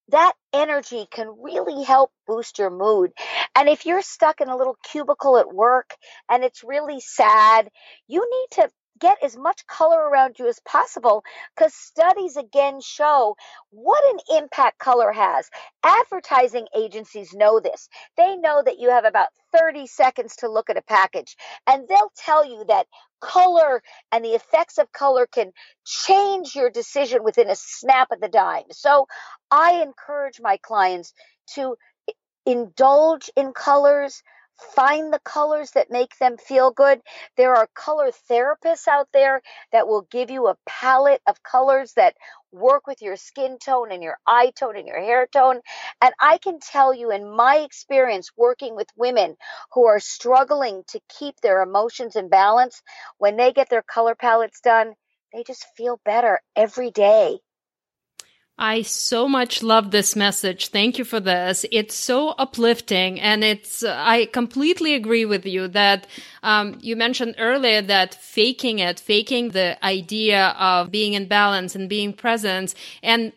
that 0.09 0.33
energy 0.51 1.07
can 1.09 1.33
really 1.41 1.83
help 1.83 2.11
boost 2.27 2.59
your 2.59 2.69
mood. 2.69 3.11
And 3.55 3.69
if 3.69 3.85
you're 3.85 4.01
stuck 4.01 4.41
in 4.41 4.49
a 4.49 4.57
little 4.57 4.77
cubicle 4.83 5.37
at 5.37 5.53
work 5.53 5.95
and 6.29 6.43
it's 6.43 6.63
really 6.63 6.99
sad, 6.99 7.69
you 8.07 8.19
need 8.19 8.61
to 8.61 8.69
get 9.03 9.21
as 9.21 9.35
much 9.35 9.67
color 9.67 9.99
around 9.99 10.39
you 10.39 10.47
as 10.47 10.61
possible 10.61 11.25
because 11.53 11.73
studies 11.73 12.37
again 12.37 12.79
show 12.79 13.35
what 13.69 14.01
an 14.13 14.37
impact 14.41 14.79
color 14.79 15.11
has. 15.11 15.49
Advertising 15.83 16.67
agencies 16.73 17.33
know 17.33 17.59
this. 17.59 17.89
They 18.15 18.37
know 18.37 18.63
that 18.65 18.79
you 18.79 18.91
have 18.91 19.03
about 19.03 19.27
30 19.53 19.87
seconds 19.87 20.37
to 20.37 20.49
look 20.49 20.69
at 20.69 20.77
a 20.77 20.81
package, 20.81 21.35
and 21.67 21.85
they'll 21.89 22.13
tell 22.15 22.45
you 22.45 22.63
that 22.69 22.87
color 23.19 23.83
and 24.13 24.23
the 24.23 24.35
effects 24.35 24.77
of 24.77 24.89
color 24.93 25.27
can 25.27 25.51
change 25.85 26.55
your 26.55 26.69
decision 26.69 27.25
within 27.25 27.49
a 27.49 27.57
snap 27.57 28.07
of 28.09 28.21
the 28.21 28.29
dime. 28.29 28.63
So 28.71 29.07
I 29.51 29.81
encourage 29.81 30.39
my 30.39 30.57
clients 30.61 31.13
to 31.55 31.75
indulge 32.45 33.29
in 33.35 33.51
colors 33.51 34.23
Find 34.57 35.11
the 35.11 35.19
colors 35.19 35.71
that 35.71 35.91
make 35.91 36.17
them 36.19 36.37
feel 36.37 36.71
good. 36.71 37.01
There 37.37 37.55
are 37.55 37.67
color 37.73 38.11
therapists 38.29 38.87
out 38.87 39.09
there 39.11 39.41
that 39.71 39.87
will 39.87 40.03
give 40.11 40.29
you 40.29 40.47
a 40.47 40.57
palette 40.65 41.21
of 41.27 41.43
colors 41.43 41.93
that 41.93 42.15
work 42.51 42.87
with 42.87 43.01
your 43.01 43.15
skin 43.15 43.57
tone 43.57 43.91
and 43.91 44.03
your 44.03 44.17
eye 44.27 44.51
tone 44.55 44.77
and 44.77 44.87
your 44.87 44.99
hair 44.99 45.27
tone. 45.27 45.59
And 46.01 46.13
I 46.19 46.37
can 46.37 46.59
tell 46.59 46.93
you, 46.93 47.11
in 47.11 47.35
my 47.35 47.57
experience 47.57 48.29
working 48.37 48.75
with 48.75 48.89
women 48.95 49.35
who 49.73 49.85
are 49.87 49.99
struggling 49.99 50.83
to 50.89 51.01
keep 51.09 51.39
their 51.41 51.61
emotions 51.61 52.15
in 52.15 52.29
balance, 52.29 52.81
when 53.17 53.37
they 53.37 53.53
get 53.53 53.69
their 53.69 53.83
color 53.83 54.15
palettes 54.15 54.61
done, 54.61 54.93
they 55.33 55.43
just 55.43 55.65
feel 55.75 55.99
better 56.05 56.39
every 56.55 56.91
day. 56.91 57.39
I 58.57 58.83
so 58.83 59.27
much 59.27 59.63
love 59.63 59.89
this 59.89 60.15
message. 60.15 60.67
Thank 60.67 60.99
you 60.99 61.05
for 61.05 61.19
this. 61.19 61.65
It's 61.71 61.95
so 61.95 62.29
uplifting. 62.29 63.19
And 63.19 63.43
it's, 63.43 63.83
I 63.83 64.25
completely 64.25 64.93
agree 64.93 65.25
with 65.25 65.45
you 65.45 65.67
that, 65.69 66.05
um, 66.43 66.77
you 66.79 66.95
mentioned 66.95 67.35
earlier 67.39 67.81
that 67.81 68.13
faking 68.13 68.77
it, 68.79 68.99
faking 68.99 69.49
the 69.49 69.83
idea 69.83 70.49
of 70.59 70.91
being 70.91 71.13
in 71.13 71.27
balance 71.27 71.75
and 71.75 71.89
being 71.89 72.13
present 72.13 72.75
and 73.01 73.33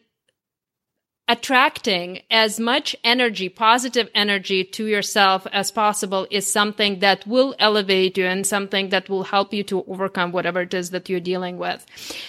attracting 1.29 2.23
as 2.31 2.61
much 2.61 2.95
energy, 3.03 3.49
positive 3.49 4.09
energy 4.15 4.63
to 4.63 4.87
yourself 4.87 5.45
as 5.53 5.73
possible 5.73 6.25
is 6.31 6.51
something 6.51 7.01
that 7.01 7.27
will 7.27 7.53
elevate 7.59 8.17
you 8.17 8.25
and 8.25 8.47
something 8.47 8.91
that 8.91 9.09
will 9.09 9.25
help 9.25 9.53
you 9.53 9.65
to 9.65 9.85
overcome 9.89 10.31
whatever 10.31 10.61
it 10.61 10.73
is 10.73 10.91
that 10.91 11.09
you're 11.09 11.19
dealing 11.19 11.59
with. 11.59 11.85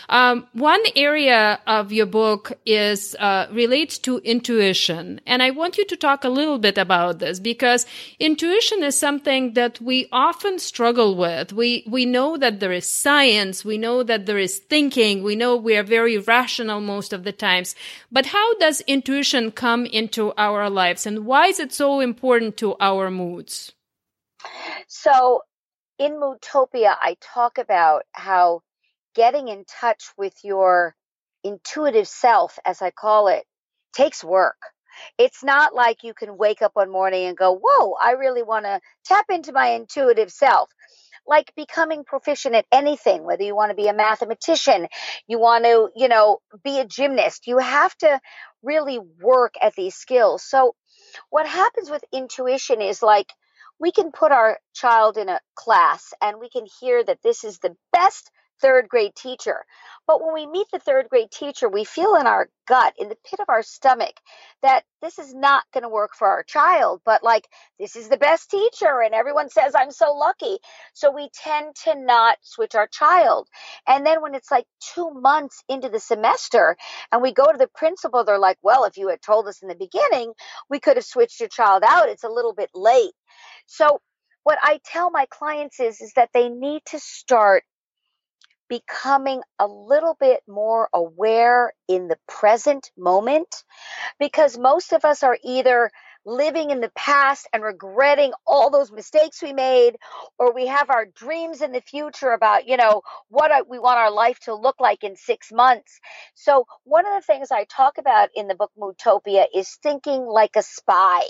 Um, 0.10 0.48
one 0.54 0.82
area 0.96 1.60
of 1.68 1.92
your 1.92 2.08
book 2.08 2.54
is 2.66 3.16
uh, 3.20 3.46
relates 3.52 4.00
to 4.00 4.18
intuition, 4.20 5.22
and 5.28 5.44
I 5.44 5.52
want 5.52 5.78
you 5.78 5.86
to 5.86 5.96
talk 5.96 6.24
a 6.24 6.30
little 6.30 6.58
bit 6.58 6.80
about 6.80 7.20
this 7.20 7.40
because 7.40 7.86
intuition 8.20 8.82
is 8.82 8.98
something 8.98 9.54
that 9.54 9.80
we 9.80 10.08
often 10.12 10.58
struggle 10.58 11.16
with. 11.16 11.54
We 11.54 11.84
we 11.86 12.06
know 12.06 12.36
that 12.38 12.60
there 12.60 12.72
is 12.72 12.88
science, 12.88 13.64
we 13.64 13.78
know 13.78 14.02
that 14.02 14.26
there 14.26 14.40
is 14.40 14.58
thinking, 14.58 15.22
we 15.22 15.36
know 15.36 15.56
we 15.56 15.78
are 15.78 15.84
very 15.84 16.18
rational 16.18 16.82
most 16.82 17.14
of 17.14 17.24
the 17.24 17.32
times, 17.32 17.76
but 18.12 18.26
how 18.26 18.58
does 18.58 18.82
intuition 18.88 19.52
come 19.52 19.86
into 19.86 20.34
our 20.38 20.70
lives 20.70 21.06
and 21.06 21.26
why 21.26 21.48
is 21.48 21.60
it 21.60 21.72
so 21.72 22.00
important 22.00 22.58
to 22.58 22.76
our 22.80 23.12
moods? 23.12 23.74
So, 24.88 25.42
in 26.00 26.14
Moodtopia, 26.14 26.96
I 27.02 27.18
talk 27.22 27.58
about 27.58 28.04
how 28.12 28.62
getting 29.16 29.48
in 29.48 29.66
touch 29.66 30.06
with 30.18 30.34
your 30.44 30.96
intuitive 31.44 32.08
self, 32.08 32.60
as 32.66 32.82
I 32.82 32.92
call 32.92 33.28
it, 33.28 33.46
takes 33.94 34.24
work. 34.24 34.58
It's 35.18 35.44
not 35.44 35.76
like 35.76 36.04
you 36.04 36.14
can 36.14 36.38
wake 36.38 36.62
up 36.62 36.72
one 36.76 36.92
morning 36.92 37.26
and 37.26 37.38
go, 37.38 37.60
Whoa, 37.62 37.94
I 38.02 38.12
really 38.12 38.44
want 38.44 38.66
to 38.66 38.80
tap 39.06 39.26
into 39.30 39.52
my 39.52 39.70
intuitive 39.70 40.32
self 40.32 40.70
like 41.28 41.54
becoming 41.56 42.04
proficient 42.04 42.56
at 42.56 42.66
anything, 42.72 43.24
whether 43.24 43.44
you 43.44 43.56
want 43.56 43.72
to 43.72 43.76
be 43.76 43.88
a 43.88 43.94
mathematician, 43.94 44.88
you 45.28 45.40
want 45.40 45.66
to, 45.66 45.90
you 45.96 46.08
know, 46.08 46.40
be 46.64 46.80
a 46.80 46.86
gymnast, 46.86 47.48
you 47.48 47.58
have 47.58 47.96
to 47.98 48.20
really 48.64 49.00
work 49.22 49.56
at 49.62 49.76
these 49.76 49.96
skills. 49.96 50.44
So 50.44 50.76
what 51.30 51.48
happens 51.48 51.90
with 51.90 52.04
intuition 52.14 52.82
is 52.82 53.04
like 53.04 53.32
we 53.80 53.92
can 53.92 54.12
put 54.12 54.32
our 54.32 54.60
child 54.74 55.18
in 55.18 55.30
a 55.30 55.40
class 55.56 56.14
and 56.22 56.40
we 56.40 56.50
can 56.50 56.66
hear 56.80 57.04
that 57.04 57.22
this 57.24 57.44
is 57.44 57.60
the 57.60 57.76
best 57.92 58.32
third 58.62 58.90
grade 58.90 59.16
teacher. 59.16 59.66
But 60.08 60.24
when 60.24 60.34
we 60.34 60.48
meet 60.48 60.68
the 60.72 60.80
third 60.80 61.10
grade 61.10 61.32
teacher, 61.32 61.68
we 61.68 61.84
feel 61.84 62.16
in 62.16 62.28
our 62.28 62.50
gut, 62.68 62.94
in 62.98 63.10
the 63.10 63.18
pit 63.30 63.40
of 63.40 63.50
our 63.50 63.62
stomach, 63.62 64.16
that 64.62 64.84
this 65.02 65.20
is 65.20 65.34
not 65.34 65.64
going 65.74 65.84
to 65.84 65.90
work 65.90 66.12
for 66.16 66.28
our 66.28 66.44
child, 66.44 67.02
but 67.06 67.24
like, 67.24 67.46
this 67.80 67.96
is 67.96 68.08
the 68.08 68.18
best 68.18 68.50
teacher, 68.50 69.02
and 69.04 69.14
everyone 69.14 69.50
says 69.50 69.74
I'm 69.76 69.92
so 69.92 70.14
lucky. 70.14 70.58
So 70.94 71.12
we 71.12 71.30
tend 71.34 71.76
to 71.84 71.96
not 71.96 72.38
switch 72.42 72.76
our 72.76 72.88
child. 72.88 73.48
And 73.88 74.06
then 74.06 74.22
when 74.22 74.34
it's 74.34 74.52
like 74.52 74.66
two 74.94 75.12
months 75.12 75.64
into 75.68 75.90
the 75.90 76.00
semester 76.00 76.78
and 77.12 77.22
we 77.22 77.34
go 77.34 77.52
to 77.52 77.58
the 77.58 77.70
principal, 77.76 78.24
they're 78.24 78.40
like, 78.40 78.58
well, 78.62 78.86
if 78.86 78.98
you 78.98 79.10
had 79.10 79.22
told 79.22 79.48
us 79.48 79.62
in 79.62 79.68
the 79.68 79.76
beginning, 79.76 80.34
we 80.70 80.80
could 80.80 80.98
have 80.98 81.06
switched 81.06 81.40
your 81.40 81.50
child 81.50 81.84
out. 81.86 82.10
It's 82.10 82.24
a 82.24 82.30
little 82.30 82.54
bit 82.54 82.70
late. 82.74 83.14
So 83.66 84.00
what 84.44 84.58
I 84.62 84.80
tell 84.86 85.12
my 85.12 85.26
clients 85.30 85.80
is, 85.80 86.00
is 86.00 86.14
that 86.16 86.30
they 86.34 86.48
need 86.48 86.82
to 86.88 87.00
start 87.00 87.64
becoming 88.70 89.42
a 89.60 89.68
little 89.68 90.16
bit 90.20 90.42
more 90.48 90.90
aware 90.94 91.74
in 91.88 92.08
the 92.08 92.18
present 92.28 92.92
moment 92.98 93.64
because 94.20 94.58
most 94.58 94.94
of 94.94 95.06
us 95.06 95.24
are 95.24 95.38
either 95.44 95.92
living 96.26 96.72
in 96.72 96.82
the 96.82 96.92
past 96.96 97.48
and 97.54 97.64
regretting 97.64 98.34
all 98.46 98.70
those 98.70 98.92
mistakes 98.92 99.42
we 99.42 99.54
made 99.54 99.96
or 100.38 100.54
we 100.54 100.68
have 100.68 100.90
our 100.90 101.06
dreams 101.06 101.62
in 101.62 101.72
the 101.72 101.82
future 101.82 102.32
about 102.32 102.68
you 102.68 102.76
know 102.76 103.02
what 103.30 103.52
we 103.70 103.80
want 103.80 103.98
our 103.98 104.12
life 104.12 104.38
to 104.40 104.54
look 104.54 104.80
like 104.80 105.04
in 105.04 105.16
6 105.16 105.52
months. 105.54 106.00
So 106.36 106.66
one 106.84 107.06
of 107.06 107.14
the 107.14 107.26
things 107.26 107.52
i 107.52 107.64
talk 107.66 107.98
about 107.98 108.30
in 108.36 108.48
the 108.48 108.56
book 108.56 108.72
moodtopia 108.78 109.46
is 109.56 109.78
thinking 109.82 110.26
like 110.26 110.56
a 110.58 110.64
spy. 110.64 111.22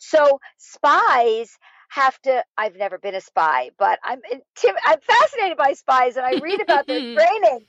So 0.00 0.40
spies 0.58 1.56
have 1.88 2.20
to 2.22 2.44
I've 2.56 2.76
never 2.76 2.98
been 2.98 3.14
a 3.14 3.20
spy, 3.20 3.70
but 3.78 3.98
I'm 4.02 4.20
eh, 4.30 4.38
I'm 4.84 5.00
fascinated 5.00 5.56
by 5.56 5.74
spies 5.74 6.16
and 6.16 6.26
I 6.26 6.32
read 6.40 6.60
about 6.60 6.86
their 6.86 7.00
training. 7.16 7.66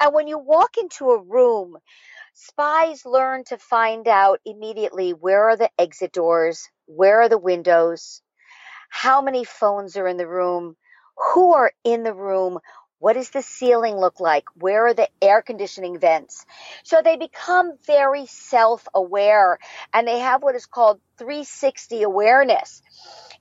And 0.00 0.14
when 0.14 0.26
you 0.28 0.38
walk 0.38 0.76
into 0.78 1.10
a 1.10 1.22
room, 1.22 1.76
spies 2.34 3.04
learn 3.04 3.44
to 3.44 3.58
find 3.58 4.08
out 4.08 4.40
immediately 4.44 5.12
where 5.12 5.50
are 5.50 5.56
the 5.56 5.70
exit 5.78 6.12
doors, 6.12 6.68
where 6.86 7.22
are 7.22 7.28
the 7.28 7.38
windows, 7.38 8.22
how 8.88 9.22
many 9.22 9.44
phones 9.44 9.96
are 9.96 10.06
in 10.08 10.16
the 10.16 10.28
room, 10.28 10.76
who 11.16 11.52
are 11.54 11.72
in 11.84 12.02
the 12.02 12.14
room, 12.14 12.58
what 12.98 13.14
does 13.14 13.30
the 13.30 13.42
ceiling 13.42 13.96
look 13.96 14.20
like? 14.20 14.44
Where 14.56 14.86
are 14.88 14.94
the 14.94 15.08
air 15.22 15.40
conditioning 15.40 15.98
vents? 15.98 16.44
So 16.84 17.00
they 17.02 17.16
become 17.16 17.72
very 17.86 18.26
self 18.26 18.86
aware 18.94 19.58
and 19.94 20.06
they 20.06 20.18
have 20.18 20.42
what 20.42 20.54
is 20.54 20.66
called 20.66 21.00
360 21.18 22.02
awareness. 22.02 22.82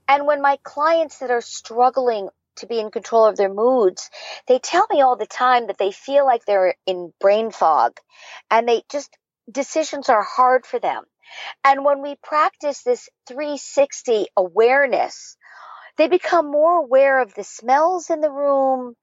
And 0.10 0.28
when 0.28 0.42
my 0.42 0.58
clients 0.64 1.20
that 1.20 1.32
are 1.32 1.42
struggling 1.42 2.30
to 2.58 2.68
be 2.68 2.80
in 2.80 2.92
control 2.92 3.26
of 3.26 3.38
their 3.38 3.54
moods, 3.54 4.10
they 4.48 4.60
tell 4.60 4.88
me 4.92 5.02
all 5.02 5.16
the 5.16 5.28
time 5.28 5.68
that 5.68 5.78
they 5.78 5.92
feel 5.92 6.26
like 6.26 6.46
they're 6.46 6.76
in 6.88 7.14
brain 7.22 7.52
fog 7.52 8.00
and 8.52 8.68
they 8.68 8.84
just, 8.92 9.16
decisions 9.52 10.10
are 10.10 10.24
hard 10.24 10.66
for 10.66 10.80
them. 10.80 11.04
And 11.64 11.86
when 11.86 12.02
we 12.02 12.16
practice 12.24 12.84
this 12.84 13.10
360 13.28 14.28
awareness, 14.36 15.38
they 15.98 16.08
become 16.08 16.50
more 16.50 16.78
aware 16.80 17.22
of 17.22 17.34
the 17.36 17.44
smells 17.44 18.10
in 18.10 18.22
the 18.22 18.32
room, 18.32 18.96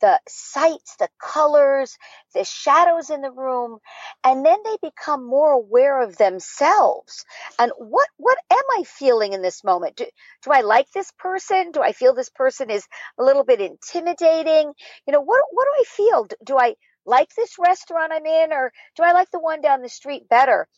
the 0.00 0.20
sights, 0.28 0.96
the 0.98 1.08
colors, 1.20 1.96
the 2.34 2.44
shadows 2.44 3.10
in 3.10 3.20
the 3.22 3.30
room, 3.30 3.78
and 4.24 4.44
then 4.44 4.58
they 4.64 4.76
become 4.82 5.26
more 5.26 5.52
aware 5.52 6.02
of 6.02 6.16
themselves. 6.16 7.24
And 7.58 7.72
what 7.78 8.08
what 8.16 8.38
am 8.50 8.62
I 8.78 8.84
feeling 8.84 9.32
in 9.32 9.42
this 9.42 9.64
moment? 9.64 9.96
Do, 9.96 10.06
do 10.44 10.50
I 10.52 10.60
like 10.62 10.90
this 10.92 11.12
person? 11.18 11.72
Do 11.72 11.82
I 11.82 11.92
feel 11.92 12.14
this 12.14 12.30
person 12.30 12.70
is 12.70 12.86
a 13.18 13.24
little 13.24 13.44
bit 13.44 13.60
intimidating? 13.60 14.72
You 15.06 15.12
know, 15.12 15.20
what 15.20 15.42
what 15.52 15.64
do 15.64 15.70
I 15.80 15.84
feel? 15.86 16.24
Do, 16.24 16.36
do 16.44 16.58
I 16.58 16.74
like 17.06 17.34
this 17.34 17.56
restaurant 17.58 18.12
I'm 18.12 18.26
in 18.26 18.52
or 18.52 18.72
do 18.96 19.02
I 19.02 19.12
like 19.12 19.30
the 19.30 19.40
one 19.40 19.60
down 19.60 19.82
the 19.82 19.88
street 19.88 20.28
better? 20.28 20.68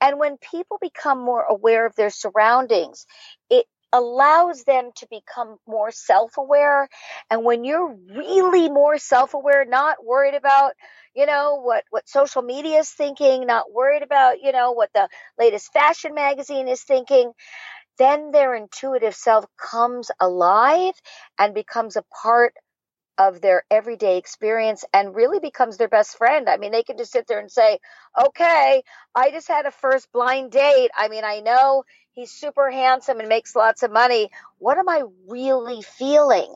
And 0.00 0.18
when 0.18 0.36
people 0.38 0.78
become 0.80 1.18
more 1.24 1.42
aware 1.42 1.86
of 1.86 1.94
their 1.96 2.10
surroundings, 2.10 3.06
it 3.50 3.66
allows 3.92 4.64
them 4.64 4.90
to 4.96 5.06
become 5.10 5.56
more 5.66 5.90
self-aware 5.90 6.88
and 7.30 7.44
when 7.44 7.64
you're 7.64 7.96
really 8.14 8.68
more 8.68 8.98
self-aware 8.98 9.64
not 9.64 10.04
worried 10.04 10.34
about 10.34 10.72
you 11.14 11.26
know 11.26 11.60
what 11.62 11.84
what 11.90 12.08
social 12.08 12.42
media 12.42 12.78
is 12.78 12.90
thinking 12.90 13.46
not 13.46 13.72
worried 13.72 14.02
about 14.02 14.42
you 14.42 14.52
know 14.52 14.72
what 14.72 14.90
the 14.94 15.08
latest 15.38 15.72
fashion 15.72 16.14
magazine 16.14 16.68
is 16.68 16.82
thinking 16.82 17.32
then 17.98 18.30
their 18.30 18.54
intuitive 18.54 19.14
self 19.14 19.44
comes 19.56 20.10
alive 20.20 20.94
and 21.38 21.54
becomes 21.54 21.96
a 21.96 22.04
part 22.22 22.54
of 23.18 23.40
their 23.40 23.64
everyday 23.70 24.16
experience 24.16 24.84
and 24.94 25.14
really 25.14 25.40
becomes 25.40 25.76
their 25.76 25.88
best 25.88 26.16
friend. 26.16 26.48
I 26.48 26.56
mean, 26.56 26.70
they 26.72 26.84
can 26.84 26.96
just 26.96 27.12
sit 27.12 27.26
there 27.26 27.40
and 27.40 27.50
say, 27.50 27.78
okay, 28.26 28.82
I 29.14 29.30
just 29.32 29.48
had 29.48 29.66
a 29.66 29.72
first 29.72 30.10
blind 30.12 30.52
date. 30.52 30.90
I 30.96 31.08
mean, 31.08 31.24
I 31.24 31.40
know 31.40 31.82
he's 32.18 32.32
super 32.32 32.68
handsome 32.68 33.20
and 33.20 33.28
makes 33.28 33.54
lots 33.54 33.84
of 33.84 33.92
money. 33.92 34.30
What 34.58 34.76
am 34.76 34.88
I 34.88 35.04
really 35.28 35.82
feeling? 35.82 36.52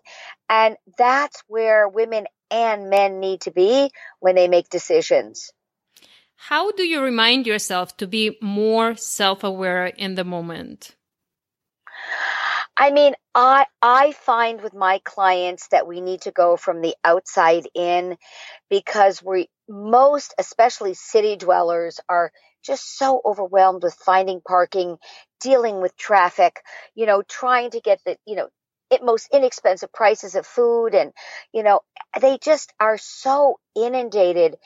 And 0.49 0.77
that's 0.99 1.41
where 1.47 1.89
women 1.89 2.27
and 2.51 2.91
men 2.91 3.21
need 3.21 3.43
to 3.43 3.53
be 3.53 3.93
when 4.19 4.35
they 4.35 4.49
make 4.49 4.69
decisions. 4.69 5.53
How 6.35 6.73
do 6.73 6.83
you 6.83 7.01
remind 7.01 7.47
yourself 7.47 7.97
to 7.99 8.09
be 8.09 8.39
more 8.43 8.97
self 8.97 9.45
aware 9.45 9.87
in 9.87 10.17
the 10.17 10.25
moment? 10.25 10.97
I 12.77 12.91
mean, 12.91 13.15
I 13.33 13.67
I 13.81 14.11
find 14.11 14.61
with 14.61 14.75
my 14.75 15.01
clients 15.05 15.69
that 15.69 15.87
we 15.87 16.01
need 16.01 16.23
to 16.23 16.33
go 16.33 16.57
from 16.57 16.81
the 16.81 16.97
outside 17.05 17.69
in 17.75 18.17
because 18.69 19.23
we 19.23 19.49
most 19.69 20.35
especially 20.39 20.95
city 20.95 21.37
dwellers 21.37 22.01
are 22.09 22.33
just 22.63 22.97
so 22.99 23.21
overwhelmed 23.25 23.83
with 23.83 23.95
finding 23.95 24.41
parking, 24.47 24.97
dealing 25.41 25.81
with 25.81 25.97
traffic, 25.97 26.61
you 26.95 27.07
know, 27.07 27.23
trying 27.23 27.71
to 27.71 27.81
get 27.81 28.01
the, 28.05 28.17
you 28.27 28.37
know, 28.37 28.49
most 29.03 29.29
inexpensive 29.33 29.91
prices 29.93 30.35
of 30.35 30.47
food 30.47 30.95
and 30.95 31.13
you 31.53 31.63
know 31.63 31.81
they 32.21 32.37
just 32.37 32.75
are 32.79 32.99
so 32.99 33.59
inundated 33.75 34.57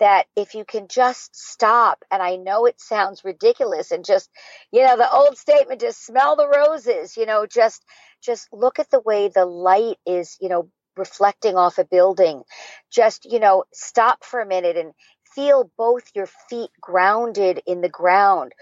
that 0.00 0.26
if 0.34 0.54
you 0.54 0.64
can 0.64 0.88
just 0.88 1.36
stop 1.36 2.02
and 2.10 2.20
i 2.20 2.34
know 2.34 2.66
it 2.66 2.80
sounds 2.80 3.22
ridiculous 3.24 3.92
and 3.92 4.04
just 4.04 4.28
you 4.72 4.82
know 4.84 4.96
the 4.96 5.08
old 5.08 5.38
statement 5.38 5.80
just 5.80 6.04
smell 6.04 6.34
the 6.34 6.48
roses 6.48 7.16
you 7.16 7.26
know 7.26 7.46
just 7.46 7.84
just 8.22 8.48
look 8.52 8.80
at 8.80 8.90
the 8.90 9.00
way 9.00 9.28
the 9.28 9.46
light 9.46 9.98
is 10.04 10.36
you 10.40 10.48
know 10.48 10.68
reflecting 10.96 11.56
off 11.56 11.78
a 11.78 11.84
building. 11.84 12.42
Just 12.90 13.26
you 13.30 13.40
know 13.40 13.64
stop 13.72 14.24
for 14.24 14.40
a 14.40 14.46
minute 14.46 14.76
and 14.76 14.92
feel 15.36 15.70
both 15.78 16.10
your 16.16 16.26
feet 16.48 16.70
grounded 16.80 17.62
in 17.66 17.80
the 17.80 17.88
ground 17.88 18.52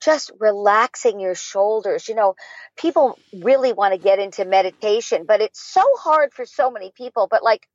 just 0.00 0.30
relaxing 0.40 1.20
your 1.20 1.34
shoulders. 1.34 2.08
You 2.08 2.14
know, 2.14 2.34
people 2.76 3.18
really 3.42 3.72
want 3.72 3.92
to 3.92 3.98
get 3.98 4.18
into 4.18 4.44
meditation, 4.44 5.24
but 5.26 5.40
it's 5.40 5.60
so 5.60 5.84
hard 5.98 6.32
for 6.32 6.46
so 6.46 6.70
many 6.70 6.90
people. 6.96 7.28
But 7.30 7.42
like, 7.42 7.68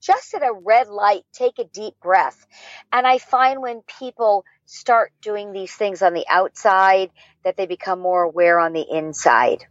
just 0.00 0.34
at 0.34 0.42
a 0.42 0.52
red 0.52 0.88
light, 0.88 1.22
take 1.32 1.58
a 1.58 1.64
deep 1.64 1.94
breath. 2.02 2.46
And 2.92 3.06
I 3.06 3.18
find 3.18 3.60
when 3.60 3.82
people 3.98 4.44
start 4.66 5.12
doing 5.22 5.52
these 5.52 5.72
things 5.72 6.02
on 6.02 6.12
the 6.14 6.26
outside 6.30 7.10
that 7.44 7.56
they 7.56 7.66
become 7.66 8.00
more 8.00 8.22
aware 8.22 8.58
on 8.58 8.72
the 8.72 8.84
inside. 8.90 9.64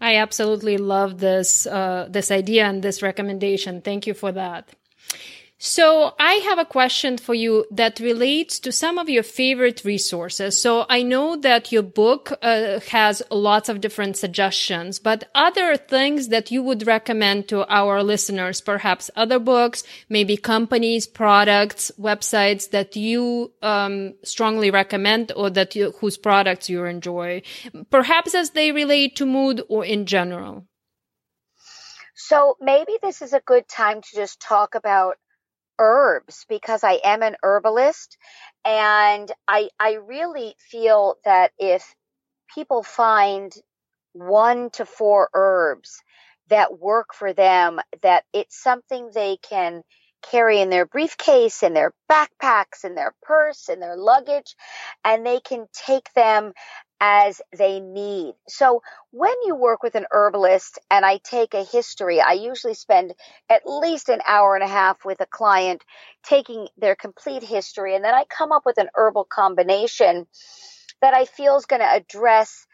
I 0.00 0.16
absolutely 0.16 0.78
love 0.78 1.18
this 1.18 1.66
uh, 1.66 2.08
this 2.08 2.30
idea 2.30 2.64
and 2.64 2.82
this 2.82 3.02
recommendation. 3.02 3.82
Thank 3.82 4.06
you 4.06 4.14
for 4.14 4.32
that. 4.32 4.70
So 5.62 6.14
I 6.18 6.36
have 6.48 6.58
a 6.58 6.64
question 6.64 7.18
for 7.18 7.34
you 7.34 7.66
that 7.70 8.00
relates 8.00 8.58
to 8.60 8.72
some 8.72 8.96
of 8.96 9.10
your 9.10 9.22
favorite 9.22 9.84
resources. 9.84 10.58
So 10.58 10.86
I 10.88 11.02
know 11.02 11.36
that 11.36 11.70
your 11.70 11.82
book 11.82 12.32
uh, 12.40 12.80
has 12.88 13.22
lots 13.30 13.68
of 13.68 13.82
different 13.82 14.16
suggestions, 14.16 14.98
but 14.98 15.28
other 15.34 15.76
things 15.76 16.28
that 16.28 16.50
you 16.50 16.62
would 16.62 16.86
recommend 16.86 17.48
to 17.48 17.66
our 17.68 18.02
listeners, 18.02 18.62
perhaps 18.62 19.10
other 19.16 19.38
books, 19.38 19.82
maybe 20.08 20.38
companies, 20.38 21.06
products, 21.06 21.92
websites 22.00 22.70
that 22.70 22.96
you 22.96 23.52
um, 23.60 24.14
strongly 24.24 24.70
recommend 24.70 25.30
or 25.36 25.50
that 25.50 25.76
you, 25.76 25.92
whose 26.00 26.16
products 26.16 26.70
you 26.70 26.86
enjoy, 26.86 27.42
perhaps 27.90 28.34
as 28.34 28.52
they 28.52 28.72
relate 28.72 29.14
to 29.16 29.26
mood 29.26 29.60
or 29.68 29.84
in 29.84 30.06
general. 30.06 30.66
So 32.14 32.56
maybe 32.62 32.92
this 33.02 33.20
is 33.20 33.34
a 33.34 33.40
good 33.40 33.68
time 33.68 34.00
to 34.00 34.08
just 34.14 34.40
talk 34.40 34.74
about 34.74 35.18
herbs 35.80 36.46
because 36.50 36.84
I 36.84 37.00
am 37.04 37.24
an 37.24 37.36
herbalist. 37.42 38.18
And 38.66 39.32
I 39.48 39.70
I 39.80 39.94
really 40.06 40.56
feel 40.70 41.16
that 41.26 41.52
if 41.58 41.84
people 42.54 42.84
find 42.84 43.52
one 44.14 44.70
to 44.72 44.86
four 44.86 45.30
herbs 45.34 46.02
that 46.50 46.78
work 46.80 47.14
for 47.14 47.34
them 47.34 47.80
that 48.02 48.24
it's 48.34 48.62
something 48.62 49.10
they 49.14 49.38
can 49.38 49.82
carry 50.30 50.60
in 50.60 50.70
their 50.70 50.86
briefcase 50.86 51.62
in 51.62 51.74
their 51.74 51.92
backpacks 52.10 52.84
in 52.84 52.94
their 52.96 53.14
purse 53.22 53.70
in 53.70 53.80
their 53.80 53.96
luggage 53.96 54.56
and 55.04 55.26
they 55.26 55.40
can 55.40 55.66
take 55.74 56.12
them 56.14 56.52
as 57.00 57.40
they 57.56 57.80
need. 57.80 58.34
So 58.48 58.82
when 59.10 59.34
you 59.44 59.54
work 59.54 59.82
with 59.82 59.94
an 59.94 60.06
herbalist 60.10 60.78
and 60.90 61.04
I 61.04 61.18
take 61.18 61.54
a 61.54 61.64
history, 61.64 62.20
I 62.20 62.32
usually 62.32 62.74
spend 62.74 63.14
at 63.48 63.62
least 63.66 64.08
an 64.08 64.20
hour 64.26 64.54
and 64.54 64.64
a 64.64 64.68
half 64.68 65.04
with 65.04 65.20
a 65.20 65.26
client 65.26 65.82
taking 66.22 66.68
their 66.78 66.94
complete 66.94 67.42
history 67.42 67.94
and 67.94 68.04
then 68.04 68.14
I 68.14 68.24
come 68.24 68.52
up 68.52 68.66
with 68.66 68.78
an 68.78 68.88
herbal 68.94 69.24
combination 69.24 70.26
that 71.00 71.14
I 71.14 71.24
feel 71.24 71.56
is 71.56 71.66
going 71.66 71.80
to 71.80 71.86
address 71.86 72.66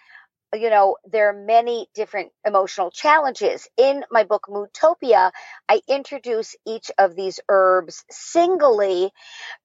you 0.57 0.71
know, 0.71 0.97
there 1.11 1.31
are 1.31 1.35
many 1.47 1.89
different 1.95 2.33
emotional 2.47 2.91
challenges. 2.91 3.69
In 3.79 4.05
my 4.11 4.25
book, 4.25 4.47
Moodtopia, 4.51 5.33
I 5.69 5.83
introduce 5.89 6.57
each 6.67 6.91
of 6.99 7.17
these 7.17 7.41
herbs 7.49 8.05
singly 8.11 9.13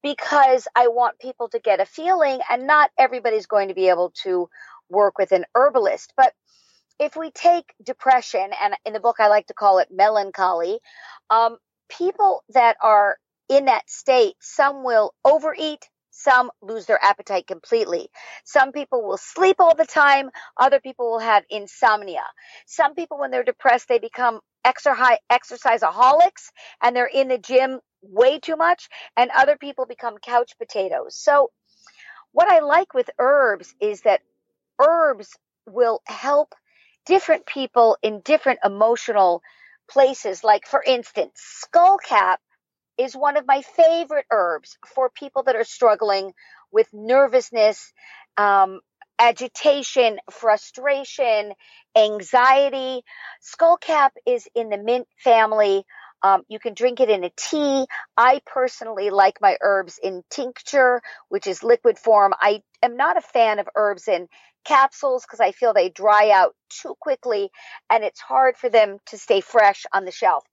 because 0.04 0.68
I 0.76 0.90
want 0.90 1.20
people 1.20 1.50
to 1.50 1.60
get 1.60 1.82
a 1.82 1.86
feeling, 1.88 2.40
and 2.50 2.68
not 2.68 2.92
everybody's 2.98 3.48
going 3.48 3.70
to 3.70 3.76
be 3.76 3.90
able 3.90 4.14
to 4.24 4.50
work 4.90 5.18
with 5.20 5.32
an 5.34 5.46
herbalist. 5.56 6.14
But 6.18 6.34
if 7.00 7.16
we 7.16 7.32
take 7.32 7.74
depression, 7.84 8.52
and 8.62 8.76
in 8.86 8.94
the 8.94 9.00
book, 9.02 9.18
I 9.20 9.28
like 9.28 9.48
to 9.48 9.54
call 9.54 9.80
it 9.80 9.90
melancholy, 9.92 10.80
um, 11.30 11.58
people 11.90 12.44
that 12.54 12.78
are 12.82 13.18
in 13.50 13.66
that 13.66 13.90
state, 13.90 14.36
some 14.42 14.84
will 14.84 15.14
overeat, 15.26 15.90
some 16.12 16.52
lose 16.62 16.86
their 16.86 17.04
appetite 17.04 17.48
completely. 17.48 18.10
Some 18.44 18.72
people 18.72 19.02
will 19.02 19.18
sleep 19.18 19.58
all 19.60 19.76
the 19.76 19.86
time. 19.86 20.30
Other 20.58 20.80
people 20.80 21.10
will 21.10 21.20
have 21.20 21.44
insomnia. 21.50 22.24
Some 22.68 22.94
people, 22.96 23.18
when 23.18 23.32
they're 23.32 23.44
depressed, 23.44 23.88
they 23.88 24.00
become 24.00 24.40
exercise 24.64 25.18
exerciseaholics 25.32 26.52
and 26.82 26.96
they're 26.96 27.06
in 27.06 27.30
the 27.30 27.38
gym 27.38 27.80
way 28.04 28.40
too 28.40 28.56
much. 28.56 28.90
And 29.18 29.32
other 29.36 29.58
people 29.58 29.86
become 29.86 30.18
couch 30.18 30.54
potatoes. 30.60 31.16
So 31.16 31.52
what 32.32 32.50
I 32.50 32.60
like 32.60 32.94
with 32.94 33.10
herbs 33.20 33.74
is 33.82 34.02
that 34.02 34.22
herbs 34.80 35.36
will 35.68 36.02
help 36.06 36.54
different 37.06 37.46
people 37.46 37.98
in 38.02 38.22
different 38.22 38.60
emotional 38.64 39.42
places. 39.90 40.44
Like, 40.44 40.66
for 40.68 40.84
instance, 40.86 41.66
skullcap 41.66 42.38
is 43.02 43.16
one 43.16 43.36
of 43.36 43.48
my 43.48 43.62
favorite 43.62 44.26
herbs 44.32 44.78
for 44.94 45.10
people 45.10 45.44
that 45.44 45.56
are 45.56 45.64
struggling 45.64 46.34
with 46.72 46.88
nervousness, 46.94 47.92
um, 48.38 48.80
agitation, 49.18 50.20
frustration, 50.30 51.54
anxiety. 51.96 53.02
Skullcap 53.42 54.12
is 54.26 54.48
in 54.56 54.70
the 54.70 54.78
mint 54.78 55.08
family. 55.18 55.84
Um, 56.24 56.44
you 56.48 56.60
can 56.60 56.76
drink 56.76 57.00
it 57.00 57.10
in 57.10 57.24
a 57.24 57.32
tea. 57.36 57.88
I 58.16 58.42
personally 58.46 59.10
like 59.10 59.42
my 59.42 59.58
herbs 59.62 60.00
in 60.02 60.24
tincture, 60.30 61.02
which 61.30 61.48
is 61.48 61.64
liquid 61.64 61.98
form. 61.98 62.34
I 62.40 62.62
am 62.84 62.98
not 62.98 63.18
a 63.18 63.22
fan 63.22 63.58
of 63.58 63.68
herbs 63.76 64.08
in 64.08 64.28
capsules 64.64 65.24
because 65.24 65.40
I 65.40 65.52
feel 65.52 65.74
they 65.74 65.90
dry 65.90 66.30
out 66.32 66.56
too 66.70 66.96
quickly 67.00 67.50
and 67.90 68.04
it's 68.04 68.20
hard 68.20 68.58
for 68.58 68.70
them 68.70 69.00
to 69.08 69.18
stay 69.18 69.42
fresh 69.42 69.86
on 69.92 70.06
the 70.06 70.12
shelf. 70.12 70.44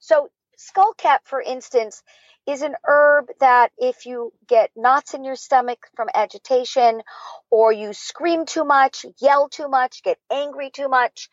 So 0.00 0.28
skullcap, 0.64 1.18
for 1.24 1.40
instance, 1.40 2.02
is 2.46 2.62
an 2.62 2.74
herb 2.84 3.26
that 3.40 3.70
if 3.78 4.06
you 4.06 4.32
get 4.46 4.70
knots 4.76 5.14
in 5.14 5.24
your 5.24 5.36
stomach 5.36 5.78
from 5.96 6.08
agitation 6.14 7.02
or 7.50 7.72
you 7.72 7.92
scream 7.92 8.44
too 8.44 8.64
much, 8.64 9.06
yell 9.20 9.48
too 9.48 9.68
much, 9.68 10.02
get 10.02 10.18
angry 10.30 10.70
too 10.70 10.88
much, 10.88 11.28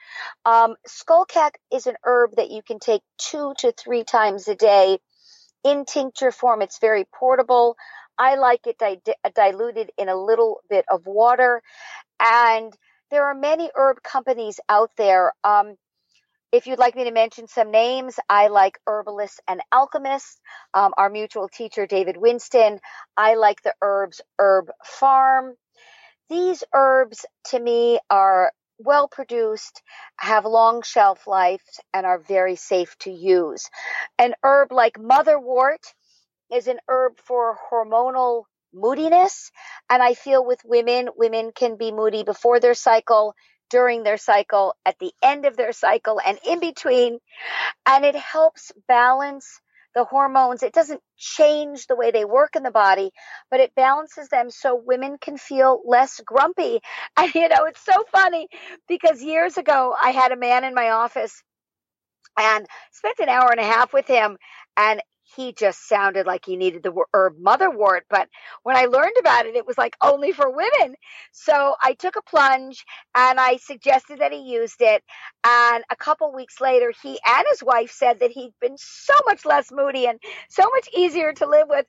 um, 0.46 0.76
skullcap 0.88 1.52
is 1.72 1.88
an 1.88 1.96
herb 2.04 2.32
that 2.38 2.50
you 2.50 2.62
can 2.64 2.80
take 2.80 3.02
two 3.18 3.54
to 3.60 3.74
three 3.74 4.04
times 4.04 4.48
a 4.48 4.56
day 4.56 5.00
in 5.64 5.86
tincture 5.86 6.32
form. 6.32 6.62
It's 6.62 6.80
very 6.80 7.06
portable. 7.14 7.76
I 8.18 8.36
like 8.36 8.68
it 8.68 8.78
di- 8.78 9.02
diluted 9.36 9.92
in 9.98 10.10
a 10.10 10.16
little 10.16 10.62
bit 10.70 10.86
of 10.90 11.06
water. 11.06 11.62
And 12.20 12.74
there 13.10 13.26
are 13.26 13.36
many 13.36 13.70
herb 13.76 14.02
companies 14.04 14.60
out 14.70 14.92
there. 14.98 15.34
Um, 15.44 15.76
if 16.52 16.68
you'd 16.68 16.80
like 16.80 16.96
me 16.96 17.06
to 17.06 17.12
mention 17.12 17.48
some 17.48 17.72
names, 17.72 18.20
I 18.30 18.48
like 18.48 18.80
herbalists 18.88 19.40
and 19.48 19.62
alchemists. 19.72 20.40
Um, 20.74 20.94
our 20.98 21.10
mutual 21.10 21.48
teacher, 21.48 21.86
David 21.88 22.18
Winston. 22.18 22.80
I 23.16 23.36
like 23.36 23.62
the 23.62 23.74
herbs 23.82 24.22
Herb 24.38 24.70
Pharm. 24.86 25.54
These 26.30 26.64
herbs, 26.74 27.26
to 27.50 27.60
me, 27.60 28.00
are 28.10 28.52
well 28.80 29.08
produced, 29.08 29.82
have 30.18 30.46
long 30.46 30.82
shelf 30.82 31.28
life, 31.28 31.64
and 31.94 32.06
are 32.06 32.20
very 32.20 32.56
safe 32.56 32.98
to 33.00 33.12
use. 33.12 33.70
An 34.18 34.34
herb 34.44 34.72
like 34.72 34.98
motherwort 34.98 35.84
is 36.52 36.68
an 36.68 36.80
herb 36.90 37.14
for 37.26 37.58
hormonal 37.72 38.44
moodiness. 38.74 39.52
And 39.90 40.02
I 40.02 40.14
feel 40.14 40.46
with 40.46 40.60
women, 40.66 41.10
women 41.16 41.52
can 41.56 41.78
be 41.78 41.92
moody 41.92 42.24
before 42.24 42.60
their 42.60 42.74
cycle, 42.74 43.34
during 43.72 44.04
their 44.04 44.18
cycle, 44.18 44.76
at 44.86 45.00
the 45.00 45.12
end 45.24 45.46
of 45.46 45.58
their 45.58 45.72
cycle, 45.72 46.20
and 46.24 46.38
in 46.46 46.60
between. 46.60 47.20
And 47.86 48.06
it 48.06 48.16
helps 48.16 48.72
balance 48.88 49.62
the 49.94 50.04
hormones. 50.04 50.64
It 50.64 50.74
doesn't 50.74 51.02
change 51.18 51.88
the 51.88 51.96
way 51.96 52.12
they 52.12 52.26
work 52.26 52.56
in 52.56 52.64
the 52.64 52.72
body, 52.72 53.12
but 53.50 53.60
it 53.60 53.76
balances 53.76 54.30
them 54.30 54.50
so 54.50 54.76
women 54.76 55.18
can 55.20 55.38
feel 55.38 55.82
less 55.86 56.22
grumpy. 56.26 56.80
And 57.18 57.34
you 57.36 57.50
know, 57.50 57.66
it's 57.66 57.84
so 57.84 58.04
funny 58.12 58.48
because 58.88 59.22
years 59.22 59.58
ago 59.58 59.96
I 60.00 60.12
had 60.12 60.32
a 60.32 60.38
man 60.38 60.64
in 60.64 60.74
my 60.74 60.90
office 60.90 61.44
and 62.38 62.66
spent 62.92 63.20
an 63.20 63.30
hour 63.30 63.52
and 63.52 63.60
a 63.60 63.66
half 63.66 63.94
with 63.94 64.08
him 64.08 64.38
and 64.78 65.02
he 65.36 65.54
just 65.54 65.88
sounded 65.88 66.26
like 66.28 66.46
he 66.46 66.58
needed 66.58 66.84
the 66.84 66.94
herb 67.14 67.38
motherwort. 67.40 68.02
But 68.10 68.30
when 68.64 68.76
I 68.78 68.86
learned 68.86 69.16
about 69.20 69.46
it, 69.46 69.56
it 69.56 69.68
was 69.68 69.78
like 69.78 69.96
only 70.02 70.32
for 70.32 70.50
women. 70.50 70.96
So 71.32 71.76
I 71.82 71.94
took 71.94 72.16
a 72.16 72.22
plunge 72.24 72.86
and 73.16 73.40
I 73.40 73.58
suggested 73.58 74.20
that 74.20 74.32
he 74.34 74.40
used 74.42 74.82
it. 74.82 75.04
And 75.46 75.84
a 75.92 75.96
couple 75.96 76.34
weeks 76.34 76.62
later, 76.62 76.94
he 77.02 77.20
and 77.26 77.46
his 77.50 77.64
wife 77.64 77.92
said 77.92 78.20
that 78.22 78.32
he'd 78.32 78.54
been 78.62 78.78
so 78.78 79.14
much 79.28 79.46
less 79.46 79.72
moody 79.72 80.08
and 80.08 80.20
so 80.50 80.64
much 80.74 80.90
easier 80.96 81.34
to 81.34 81.48
live 81.48 81.68
with. 81.70 81.86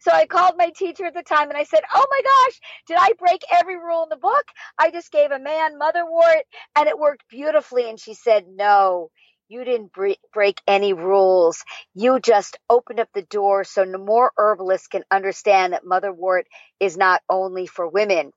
So 0.00 0.10
I 0.12 0.26
called 0.26 0.54
my 0.58 0.70
teacher 0.76 1.06
at 1.06 1.14
the 1.14 1.22
time 1.22 1.48
and 1.50 1.58
I 1.58 1.64
said, 1.64 1.80
Oh 1.94 2.06
my 2.10 2.20
gosh, 2.22 2.60
did 2.88 2.96
I 3.00 3.12
break 3.18 3.42
every 3.52 3.76
rule 3.76 4.04
in 4.04 4.08
the 4.10 4.16
book? 4.16 4.44
I 4.78 4.90
just 4.90 5.12
gave 5.12 5.30
a 5.30 5.38
man 5.38 5.78
motherwort 5.78 6.42
and 6.76 6.88
it 6.88 6.98
worked 6.98 7.28
beautifully. 7.28 7.88
And 7.88 8.00
she 8.00 8.14
said, 8.14 8.44
No 8.48 9.10
you 9.48 9.64
didn't 9.64 9.92
break 10.32 10.60
any 10.66 10.92
rules. 10.92 11.64
You 11.94 12.20
just 12.20 12.58
opened 12.68 13.00
up 13.00 13.08
the 13.14 13.22
door 13.22 13.64
so 13.64 13.84
no 13.84 13.98
more 13.98 14.32
herbalists 14.36 14.88
can 14.88 15.04
understand 15.10 15.72
that 15.72 15.84
motherwort 15.84 16.44
is 16.80 16.96
not 16.96 17.22
only 17.28 17.66
for 17.66 17.88
women. 17.88 18.32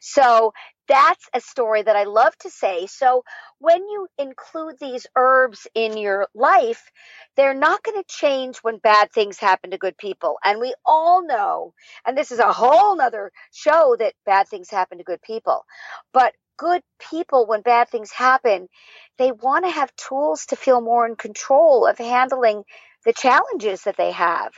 So 0.00 0.52
that's 0.88 1.28
a 1.34 1.40
story 1.40 1.82
that 1.82 1.96
I 1.96 2.04
love 2.04 2.36
to 2.38 2.50
say. 2.50 2.86
So 2.86 3.22
when 3.58 3.78
you 3.78 4.08
include 4.18 4.76
these 4.80 5.06
herbs 5.16 5.66
in 5.74 5.96
your 5.96 6.28
life, 6.34 6.90
they're 7.36 7.54
not 7.54 7.82
going 7.82 8.00
to 8.00 8.08
change 8.08 8.58
when 8.58 8.78
bad 8.78 9.12
things 9.12 9.38
happen 9.38 9.70
to 9.70 9.78
good 9.78 9.96
people. 9.96 10.38
And 10.44 10.60
we 10.60 10.74
all 10.84 11.26
know, 11.26 11.74
and 12.06 12.16
this 12.16 12.32
is 12.32 12.38
a 12.38 12.52
whole 12.52 12.96
nother 12.96 13.32
show 13.52 13.96
that 13.98 14.14
bad 14.24 14.48
things 14.48 14.70
happen 14.70 14.98
to 14.98 15.04
good 15.04 15.22
people. 15.22 15.64
But 16.12 16.34
good 16.56 16.82
people, 16.98 17.46
when 17.46 17.62
bad 17.62 17.88
things 17.88 18.10
happen, 18.10 18.68
they 19.18 19.32
want 19.32 19.64
to 19.64 19.70
have 19.70 19.94
tools 19.96 20.46
to 20.46 20.56
feel 20.56 20.80
more 20.80 21.06
in 21.06 21.16
control 21.16 21.86
of 21.86 21.98
handling 21.98 22.64
the 23.04 23.12
challenges 23.12 23.82
that 23.82 23.96
they 23.96 24.10
have. 24.12 24.52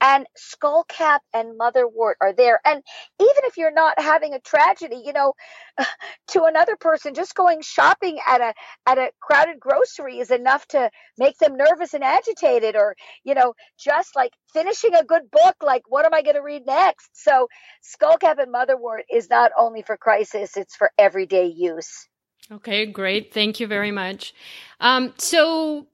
And 0.00 0.26
skullcap 0.38 1.20
and 1.34 1.58
motherwort 1.58 2.14
are 2.20 2.32
there. 2.32 2.60
And 2.64 2.82
even 3.20 3.42
if 3.44 3.56
you're 3.56 3.72
not 3.72 3.98
having 3.98 4.34
a 4.34 4.40
tragedy, 4.40 5.02
you 5.04 5.12
know, 5.12 5.32
to 6.28 6.44
another 6.44 6.76
person, 6.76 7.14
just 7.14 7.34
going 7.34 7.62
shopping 7.62 8.18
at 8.26 8.40
a 8.40 8.54
at 8.86 8.98
a 8.98 9.10
crowded 9.20 9.58
grocery 9.58 10.18
is 10.18 10.30
enough 10.30 10.66
to 10.68 10.90
make 11.18 11.38
them 11.38 11.56
nervous 11.56 11.94
and 11.94 12.04
agitated. 12.04 12.76
Or 12.76 12.94
you 13.24 13.34
know, 13.34 13.54
just 13.78 14.14
like 14.14 14.32
finishing 14.52 14.94
a 14.94 15.04
good 15.04 15.30
book, 15.30 15.56
like 15.62 15.82
what 15.88 16.04
am 16.04 16.14
I 16.14 16.22
going 16.22 16.36
to 16.36 16.42
read 16.42 16.66
next? 16.66 17.10
So, 17.14 17.48
skullcap 17.82 18.38
and 18.38 18.52
motherwort 18.54 19.02
is 19.10 19.28
not 19.30 19.52
only 19.58 19.82
for 19.82 19.96
crisis; 19.96 20.56
it's 20.56 20.76
for 20.76 20.90
everyday 20.98 21.46
use. 21.46 22.08
Okay, 22.50 22.86
great. 22.86 23.34
Thank 23.34 23.58
you 23.58 23.66
very 23.66 23.90
much. 23.90 24.32
Um, 24.80 25.12
so, 25.18 25.86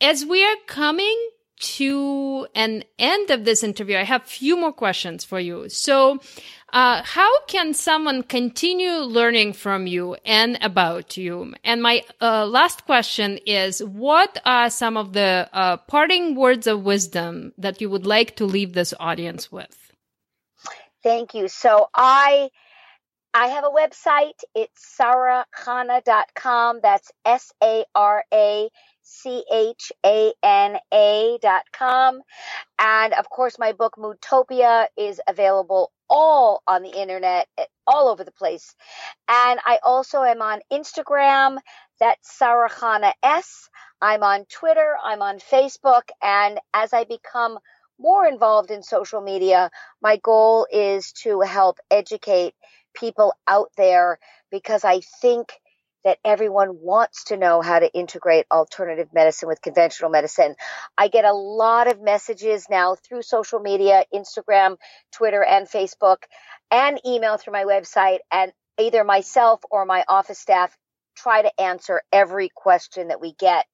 as 0.00 0.24
we 0.24 0.44
are 0.44 0.56
coming 0.66 1.28
to 1.60 2.46
an 2.54 2.84
end 2.98 3.30
of 3.30 3.44
this 3.44 3.62
interview, 3.62 3.96
I 3.96 4.02
have 4.02 4.22
a 4.22 4.26
few 4.26 4.56
more 4.56 4.72
questions 4.72 5.22
for 5.24 5.38
you. 5.38 5.68
So, 5.68 6.18
uh, 6.72 7.02
how 7.04 7.44
can 7.46 7.74
someone 7.74 8.22
continue 8.22 8.98
learning 8.98 9.52
from 9.52 9.86
you 9.86 10.16
and 10.24 10.58
about 10.62 11.16
you? 11.16 11.54
And 11.62 11.82
my 11.82 12.02
uh, 12.20 12.46
last 12.46 12.84
question 12.86 13.38
is 13.46 13.84
what 13.84 14.40
are 14.44 14.70
some 14.70 14.96
of 14.96 15.12
the 15.12 15.48
uh, 15.52 15.76
parting 15.76 16.34
words 16.34 16.66
of 16.66 16.84
wisdom 16.84 17.52
that 17.58 17.80
you 17.80 17.90
would 17.90 18.06
like 18.06 18.34
to 18.36 18.46
leave 18.46 18.72
this 18.72 18.94
audience 18.98 19.52
with? 19.52 19.92
Thank 21.02 21.34
you. 21.34 21.48
So, 21.48 21.90
I 21.94 22.48
I 23.36 23.48
have 23.48 23.64
a 23.64 23.68
website. 23.68 24.38
It's 24.54 24.96
sarachana.com. 24.96 26.78
That's 26.84 27.10
S 27.24 27.52
A 27.60 27.84
R 27.92 28.24
A 28.32 28.70
C 29.02 29.44
H 29.52 29.90
A 30.06 30.32
N 30.40 30.76
A 30.92 31.38
dot 31.42 31.64
com. 31.72 32.20
And 32.78 33.12
of 33.12 33.28
course, 33.28 33.58
my 33.58 33.72
book, 33.72 33.94
Moodtopia, 33.98 34.86
is 34.96 35.20
available 35.26 35.90
all 36.08 36.62
on 36.68 36.82
the 36.84 36.96
internet, 36.96 37.48
eh, 37.58 37.64
all 37.88 38.08
over 38.08 38.22
the 38.22 38.30
place. 38.30 38.76
And 39.26 39.58
I 39.66 39.80
also 39.82 40.22
am 40.22 40.40
on 40.40 40.60
Instagram. 40.72 41.58
That's 41.98 42.38
Sarachana 42.38 43.14
S. 43.24 43.68
I'm 44.00 44.22
on 44.22 44.44
Twitter. 44.44 44.96
I'm 45.02 45.22
on 45.22 45.40
Facebook. 45.40 46.08
And 46.22 46.60
as 46.72 46.92
I 46.92 47.02
become 47.02 47.58
more 47.98 48.26
involved 48.26 48.70
in 48.70 48.84
social 48.84 49.20
media, 49.20 49.70
my 50.00 50.18
goal 50.18 50.68
is 50.70 51.10
to 51.12 51.40
help 51.40 51.78
educate 51.90 52.54
people 52.94 53.34
out 53.46 53.70
there 53.76 54.18
because 54.50 54.84
I 54.84 55.00
think 55.20 55.52
that 56.04 56.18
everyone 56.24 56.78
wants 56.80 57.24
to 57.24 57.36
know 57.36 57.62
how 57.62 57.78
to 57.78 57.92
integrate 57.92 58.46
alternative 58.52 59.08
medicine 59.14 59.48
with 59.48 59.62
conventional 59.62 60.10
medicine. 60.10 60.54
I 60.98 61.08
get 61.08 61.24
a 61.24 61.32
lot 61.32 61.90
of 61.90 62.00
messages 62.00 62.66
now 62.68 62.94
through 62.94 63.22
social 63.22 63.58
media, 63.58 64.04
Instagram, 64.14 64.76
Twitter, 65.12 65.42
and 65.42 65.66
Facebook, 65.66 66.18
and 66.70 67.00
email 67.06 67.38
through 67.38 67.54
my 67.54 67.64
website. 67.64 68.18
And 68.30 68.52
either 68.78 69.02
myself 69.02 69.60
or 69.70 69.86
my 69.86 70.04
office 70.06 70.38
staff 70.38 70.76
try 71.16 71.42
to 71.42 71.60
answer 71.60 72.02
every 72.12 72.50
question 72.54 73.08
that 73.08 73.20
we 73.20 73.32
get. 73.38 73.64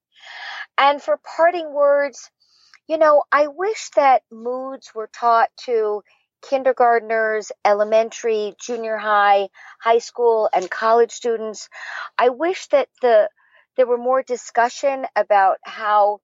And 0.78 1.02
for 1.02 1.18
parting 1.36 1.72
words, 1.72 2.30
you 2.86 2.98
know, 2.98 3.24
I 3.32 3.48
wish 3.48 3.90
that 3.96 4.22
moods 4.30 4.92
were 4.94 5.10
taught 5.12 5.50
to 5.64 6.02
kindergartners, 6.42 7.52
elementary, 7.64 8.54
junior 8.60 8.96
high, 8.96 9.48
high 9.80 9.98
school, 9.98 10.48
and 10.52 10.70
college 10.70 11.12
students. 11.12 11.68
I 12.18 12.30
wish 12.30 12.66
that 12.68 12.88
the 13.02 13.28
there 13.76 13.86
were 13.86 13.98
more 13.98 14.22
discussion 14.22 15.06
about 15.16 15.58
how 15.62 16.20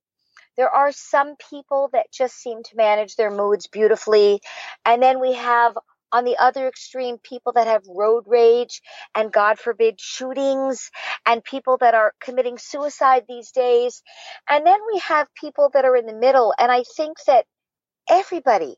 there 0.57 0.71
are 0.71 0.93
some 0.93 1.37
people 1.51 1.91
that 1.93 2.13
just 2.13 2.37
seem 2.37 2.63
to 2.65 2.77
manage 2.77 3.17
their 3.17 3.31
moods 3.31 3.67
beautifully, 3.67 4.41
and 4.85 5.03
then 5.03 5.21
we 5.21 5.35
have 5.35 5.77
on 6.13 6.25
the 6.25 6.37
other 6.39 6.69
extreme 6.69 7.19
people 7.19 7.53
that 7.53 7.67
have 7.67 7.83
road 7.89 8.25
rage 8.27 8.81
and 9.15 9.33
god 9.33 9.59
forbid 9.59 10.01
shootings 10.01 10.91
and 11.27 11.43
people 11.45 11.77
that 11.79 11.95
are 11.95 12.15
committing 12.21 12.59
suicide 12.59 13.25
these 13.29 13.51
days 13.51 14.03
and 14.49 14.67
then 14.67 14.79
we 14.93 14.99
have 15.01 15.29
people 15.35 15.71
that 15.75 15.85
are 15.85 15.97
in 15.97 16.07
the 16.07 16.15
middle 16.15 16.55
and 16.59 16.71
i 16.71 16.85
think 16.97 17.17
that 17.27 17.45
everybody 18.09 18.77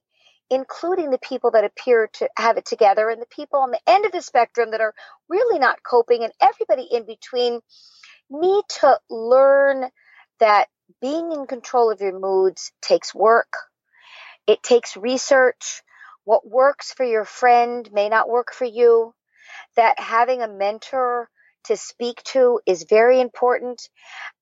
including 0.50 1.11
the 1.11 1.18
people 1.18 1.50
that 1.52 1.64
appear 1.64 2.08
to 2.14 2.28
have 2.37 2.56
it 2.56 2.64
together 2.64 3.08
and 3.11 3.20
the 3.20 3.26
people 3.26 3.61
on 3.61 3.70
the 3.70 3.80
end 3.87 4.06
of 4.06 4.12
the 4.12 4.22
spectrum 4.22 4.70
that 4.70 4.80
are 4.80 4.94
really 5.28 5.58
not 5.58 5.82
coping 5.82 6.24
and 6.24 6.32
everybody 6.40 6.88
in 6.90 7.06
between 7.06 7.61
need 8.30 8.64
to 8.68 8.98
learn 9.11 9.84
that 10.40 10.68
being 11.00 11.32
in 11.32 11.46
control 11.46 11.90
of 11.90 12.00
your 12.00 12.18
moods 12.18 12.72
takes 12.80 13.14
work. 13.14 13.52
It 14.46 14.62
takes 14.62 14.96
research. 14.96 15.82
What 16.24 16.48
works 16.48 16.92
for 16.92 17.04
your 17.04 17.24
friend 17.24 17.88
may 17.92 18.08
not 18.08 18.28
work 18.28 18.52
for 18.52 18.64
you. 18.64 19.14
That 19.76 19.98
having 19.98 20.42
a 20.42 20.48
mentor 20.48 21.28
to 21.64 21.76
speak 21.76 22.22
to 22.24 22.61
is 22.66 22.87
very 22.88 23.20
important. 23.20 23.88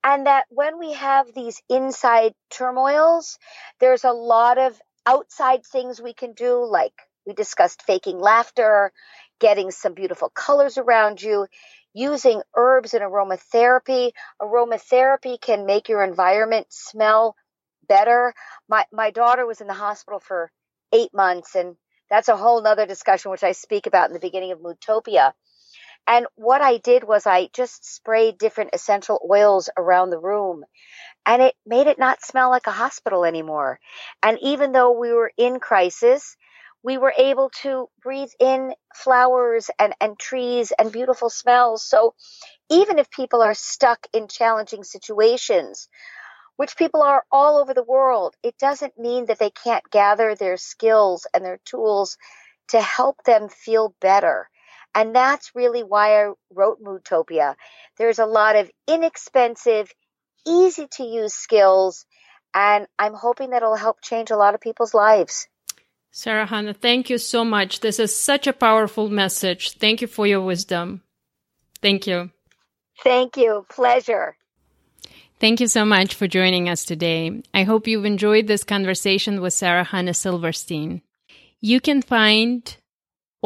And 0.05 0.27
that 0.27 0.45
when 0.49 0.79
we 0.79 0.93
have 0.93 1.33
these 1.35 1.61
inside 1.69 2.35
turmoils, 2.51 3.39
there's 3.81 4.05
a 4.05 4.13
lot 4.13 4.59
of 4.59 4.81
outside 5.07 5.65
things 5.65 6.01
we 6.01 6.13
can 6.13 6.33
do, 6.33 6.65
like 6.67 6.93
we 7.27 7.33
discussed 7.33 7.83
faking 7.83 8.19
laughter, 8.19 8.93
getting 9.41 9.71
some 9.71 9.95
beautiful 9.95 10.31
colors 10.31 10.79
around 10.79 11.23
you, 11.23 11.47
using 11.95 12.43
herbs 12.57 12.95
and 12.95 13.03
aromatherapy. 13.03 14.13
Aromatherapy 14.41 15.41
can 15.41 15.67
make 15.67 15.89
your 15.89 16.03
environment 16.03 16.67
smell 16.71 17.37
better. 17.89 18.35
My 18.69 18.85
my 18.93 19.11
daughter 19.11 19.47
was 19.47 19.61
in 19.61 19.67
the 19.67 19.75
hospital 19.75 20.21
for 20.21 20.51
eight 20.93 21.15
months, 21.15 21.55
and 21.55 21.77
that's 22.11 22.29
a 22.29 22.37
whole 22.37 22.63
nother 22.63 22.87
discussion 22.87 23.31
which 23.31 23.45
I 23.45 23.53
speak 23.53 23.87
about 23.87 24.09
in 24.09 24.15
the 24.15 24.21
beginning 24.21 24.53
of 24.53 24.61
Moodtopia. 24.61 25.33
And 26.07 26.27
what 26.37 26.61
I 26.61 26.79
did 26.79 27.03
was 27.03 27.27
I 27.27 27.49
just 27.53 27.85
sprayed 27.85 28.39
different 28.39 28.71
essential 28.73 29.21
oils 29.29 29.69
around 29.77 30.11
the 30.11 30.21
room 30.21 30.65
and 31.27 31.43
it 31.43 31.55
made 31.67 31.89
it 31.89 31.99
not 31.99 32.25
smell 32.25 32.51
like 32.51 32.67
a 32.67 32.73
hospital 32.73 33.25
anymore. 33.25 33.81
And 34.23 34.39
even 34.43 34.73
though 34.73 34.93
we 34.93 35.13
were 35.13 35.33
in 35.37 35.61
crisis, 35.61 36.37
we 36.83 36.99
were 36.99 37.13
able 37.19 37.51
to 37.63 37.89
breathe 38.03 38.31
in 38.39 38.73
flowers 38.95 39.71
and, 39.79 39.95
and 40.01 40.19
trees 40.19 40.73
and 40.79 40.93
beautiful 40.93 41.29
smells. 41.29 41.85
So 41.85 42.15
even 42.71 42.99
if 42.99 43.11
people 43.11 43.43
are 43.43 43.55
stuck 43.55 44.07
in 44.13 44.29
challenging 44.29 44.85
situations, 44.85 45.89
which 46.57 46.77
people 46.77 47.03
are 47.03 47.25
all 47.31 47.59
over 47.59 47.75
the 47.75 47.83
world, 47.83 48.35
it 48.43 48.57
doesn't 48.59 48.99
mean 48.99 49.27
that 49.27 49.39
they 49.39 49.51
can't 49.51 49.89
gather 49.91 50.35
their 50.35 50.57
skills 50.57 51.27
and 51.35 51.45
their 51.45 51.59
tools 51.65 52.17
to 52.69 52.81
help 52.81 53.23
them 53.25 53.49
feel 53.49 53.95
better. 54.01 54.49
And 54.95 55.15
that's 55.15 55.55
really 55.55 55.83
why 55.83 56.25
I 56.25 56.33
wrote 56.51 56.83
Moodtopia. 56.83 57.55
There's 57.99 58.19
a 58.19 58.27
lot 58.27 58.57
of 58.57 58.71
inexpensive, 58.89 59.93
easy 60.47 60.87
to 60.93 61.03
use 61.03 61.35
skills. 61.35 62.07
And 62.55 62.87
I'm 62.99 63.15
hoping 63.15 63.51
that 63.51 63.63
it'll 63.63 63.77
help 63.77 64.01
change 64.01 64.31
a 64.31 64.37
lot 64.37 64.55
of 64.55 64.61
people's 64.61 64.95
lives. 64.95 65.47
Sara 66.11 66.47
Chana, 66.47 66.75
thank 66.75 67.11
you 67.11 67.19
so 67.19 67.45
much. 67.45 67.81
This 67.81 67.99
is 67.99 68.19
such 68.19 68.47
a 68.47 68.53
powerful 68.55 69.11
message. 69.11 69.73
Thank 69.73 70.01
you 70.01 70.07
for 70.07 70.27
your 70.27 70.41
wisdom. 70.41 71.03
Thank 71.83 72.07
you. 72.07 72.31
Thank 73.05 73.37
you. 73.37 73.67
Pleasure. 73.69 74.37
Thank 75.39 75.61
you 75.61 75.67
so 75.67 75.85
much 75.85 76.15
for 76.15 76.27
joining 76.27 76.71
us 76.71 76.87
today. 76.87 77.43
I 77.53 77.65
hope 77.65 77.87
you've 77.87 78.07
enjoyed 78.07 78.47
this 78.47 78.65
conversation 78.65 79.43
with 79.43 79.53
Sara 79.53 79.85
Chana 79.85 80.17
Silverstein. 80.17 81.03
You 81.61 81.81
can 81.81 82.01
find 82.01 82.75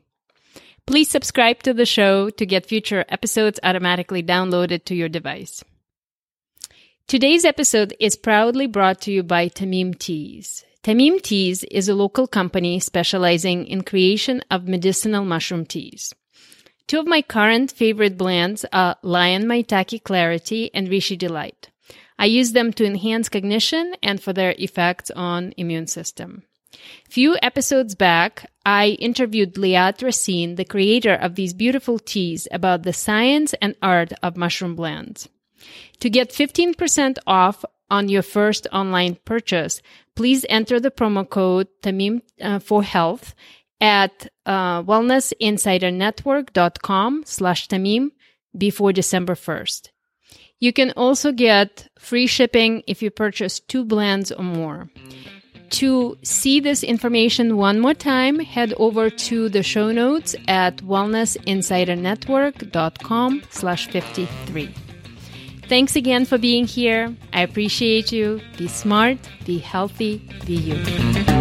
Please 0.86 1.10
subscribe 1.10 1.60
to 1.64 1.74
the 1.74 1.84
show 1.84 2.30
to 2.30 2.46
get 2.46 2.64
future 2.64 3.04
episodes 3.08 3.58
automatically 3.64 4.22
downloaded 4.22 4.84
to 4.84 4.94
your 4.94 5.08
device. 5.08 5.64
Today's 7.08 7.44
episode 7.44 7.92
is 7.98 8.14
proudly 8.14 8.68
brought 8.68 9.00
to 9.00 9.10
you 9.10 9.24
by 9.24 9.48
Tamim 9.48 9.98
Teas. 9.98 10.64
Tamim 10.84 11.20
Teas 11.20 11.64
is 11.72 11.88
a 11.88 11.96
local 11.96 12.28
company 12.28 12.78
specializing 12.78 13.66
in 13.66 13.82
creation 13.82 14.44
of 14.48 14.68
medicinal 14.68 15.24
mushroom 15.24 15.66
teas. 15.66 16.14
Two 16.86 17.00
of 17.00 17.06
my 17.06 17.22
current 17.22 17.72
favorite 17.72 18.18
blends 18.18 18.64
are 18.72 18.96
Lion 19.02 19.44
Maitake 19.44 20.04
Clarity 20.04 20.70
and 20.74 20.88
Reishi 20.88 21.16
Delight. 21.16 21.70
I 22.18 22.26
use 22.26 22.52
them 22.52 22.72
to 22.74 22.84
enhance 22.84 23.28
cognition 23.28 23.94
and 24.02 24.22
for 24.22 24.32
their 24.32 24.54
effects 24.58 25.10
on 25.10 25.54
immune 25.56 25.86
system. 25.86 26.44
Few 27.08 27.36
episodes 27.42 27.94
back, 27.94 28.50
I 28.66 28.88
interviewed 29.00 29.54
Liat 29.54 30.02
Racine, 30.02 30.56
the 30.56 30.64
creator 30.64 31.14
of 31.14 31.34
these 31.34 31.54
beautiful 31.54 31.98
teas, 31.98 32.46
about 32.50 32.82
the 32.82 32.92
science 32.92 33.54
and 33.62 33.76
art 33.80 34.12
of 34.22 34.36
mushroom 34.36 34.74
blends. 34.74 35.28
To 36.00 36.10
get 36.10 36.30
15% 36.30 37.18
off 37.26 37.64
on 37.90 38.08
your 38.08 38.22
first 38.22 38.66
online 38.72 39.16
purchase, 39.24 39.80
please 40.14 40.44
enter 40.48 40.80
the 40.80 40.90
promo 40.90 41.28
code 41.28 41.68
Tamim 41.82 42.22
uh, 42.40 42.58
for 42.58 42.82
Health 42.82 43.34
at 43.84 44.26
uh, 44.46 44.82
wellnessinsidernetwork.com 44.82 47.22
slash 47.26 47.68
tamim 47.68 48.10
before 48.56 48.94
December 48.94 49.34
1st. 49.34 49.90
You 50.58 50.72
can 50.72 50.94
also 50.96 51.32
get 51.32 51.90
free 51.98 52.26
shipping 52.26 52.82
if 52.86 53.02
you 53.02 53.10
purchase 53.10 53.60
two 53.60 53.84
blends 53.84 54.32
or 54.32 54.42
more. 54.42 54.88
To 55.80 56.16
see 56.22 56.60
this 56.60 56.82
information 56.82 57.58
one 57.58 57.78
more 57.80 57.92
time, 57.92 58.38
head 58.38 58.72
over 58.78 59.10
to 59.10 59.50
the 59.50 59.62
show 59.62 59.92
notes 59.92 60.34
at 60.48 60.78
wellnessinsidernetwork.com 60.78 63.42
slash 63.50 63.88
53. 63.88 64.74
Thanks 65.68 65.94
again 65.96 66.24
for 66.24 66.38
being 66.38 66.66
here. 66.66 67.14
I 67.34 67.42
appreciate 67.42 68.10
you. 68.12 68.40
Be 68.56 68.68
smart, 68.68 69.18
be 69.44 69.58
healthy, 69.58 70.22
be 70.46 70.54
you. 70.54 71.33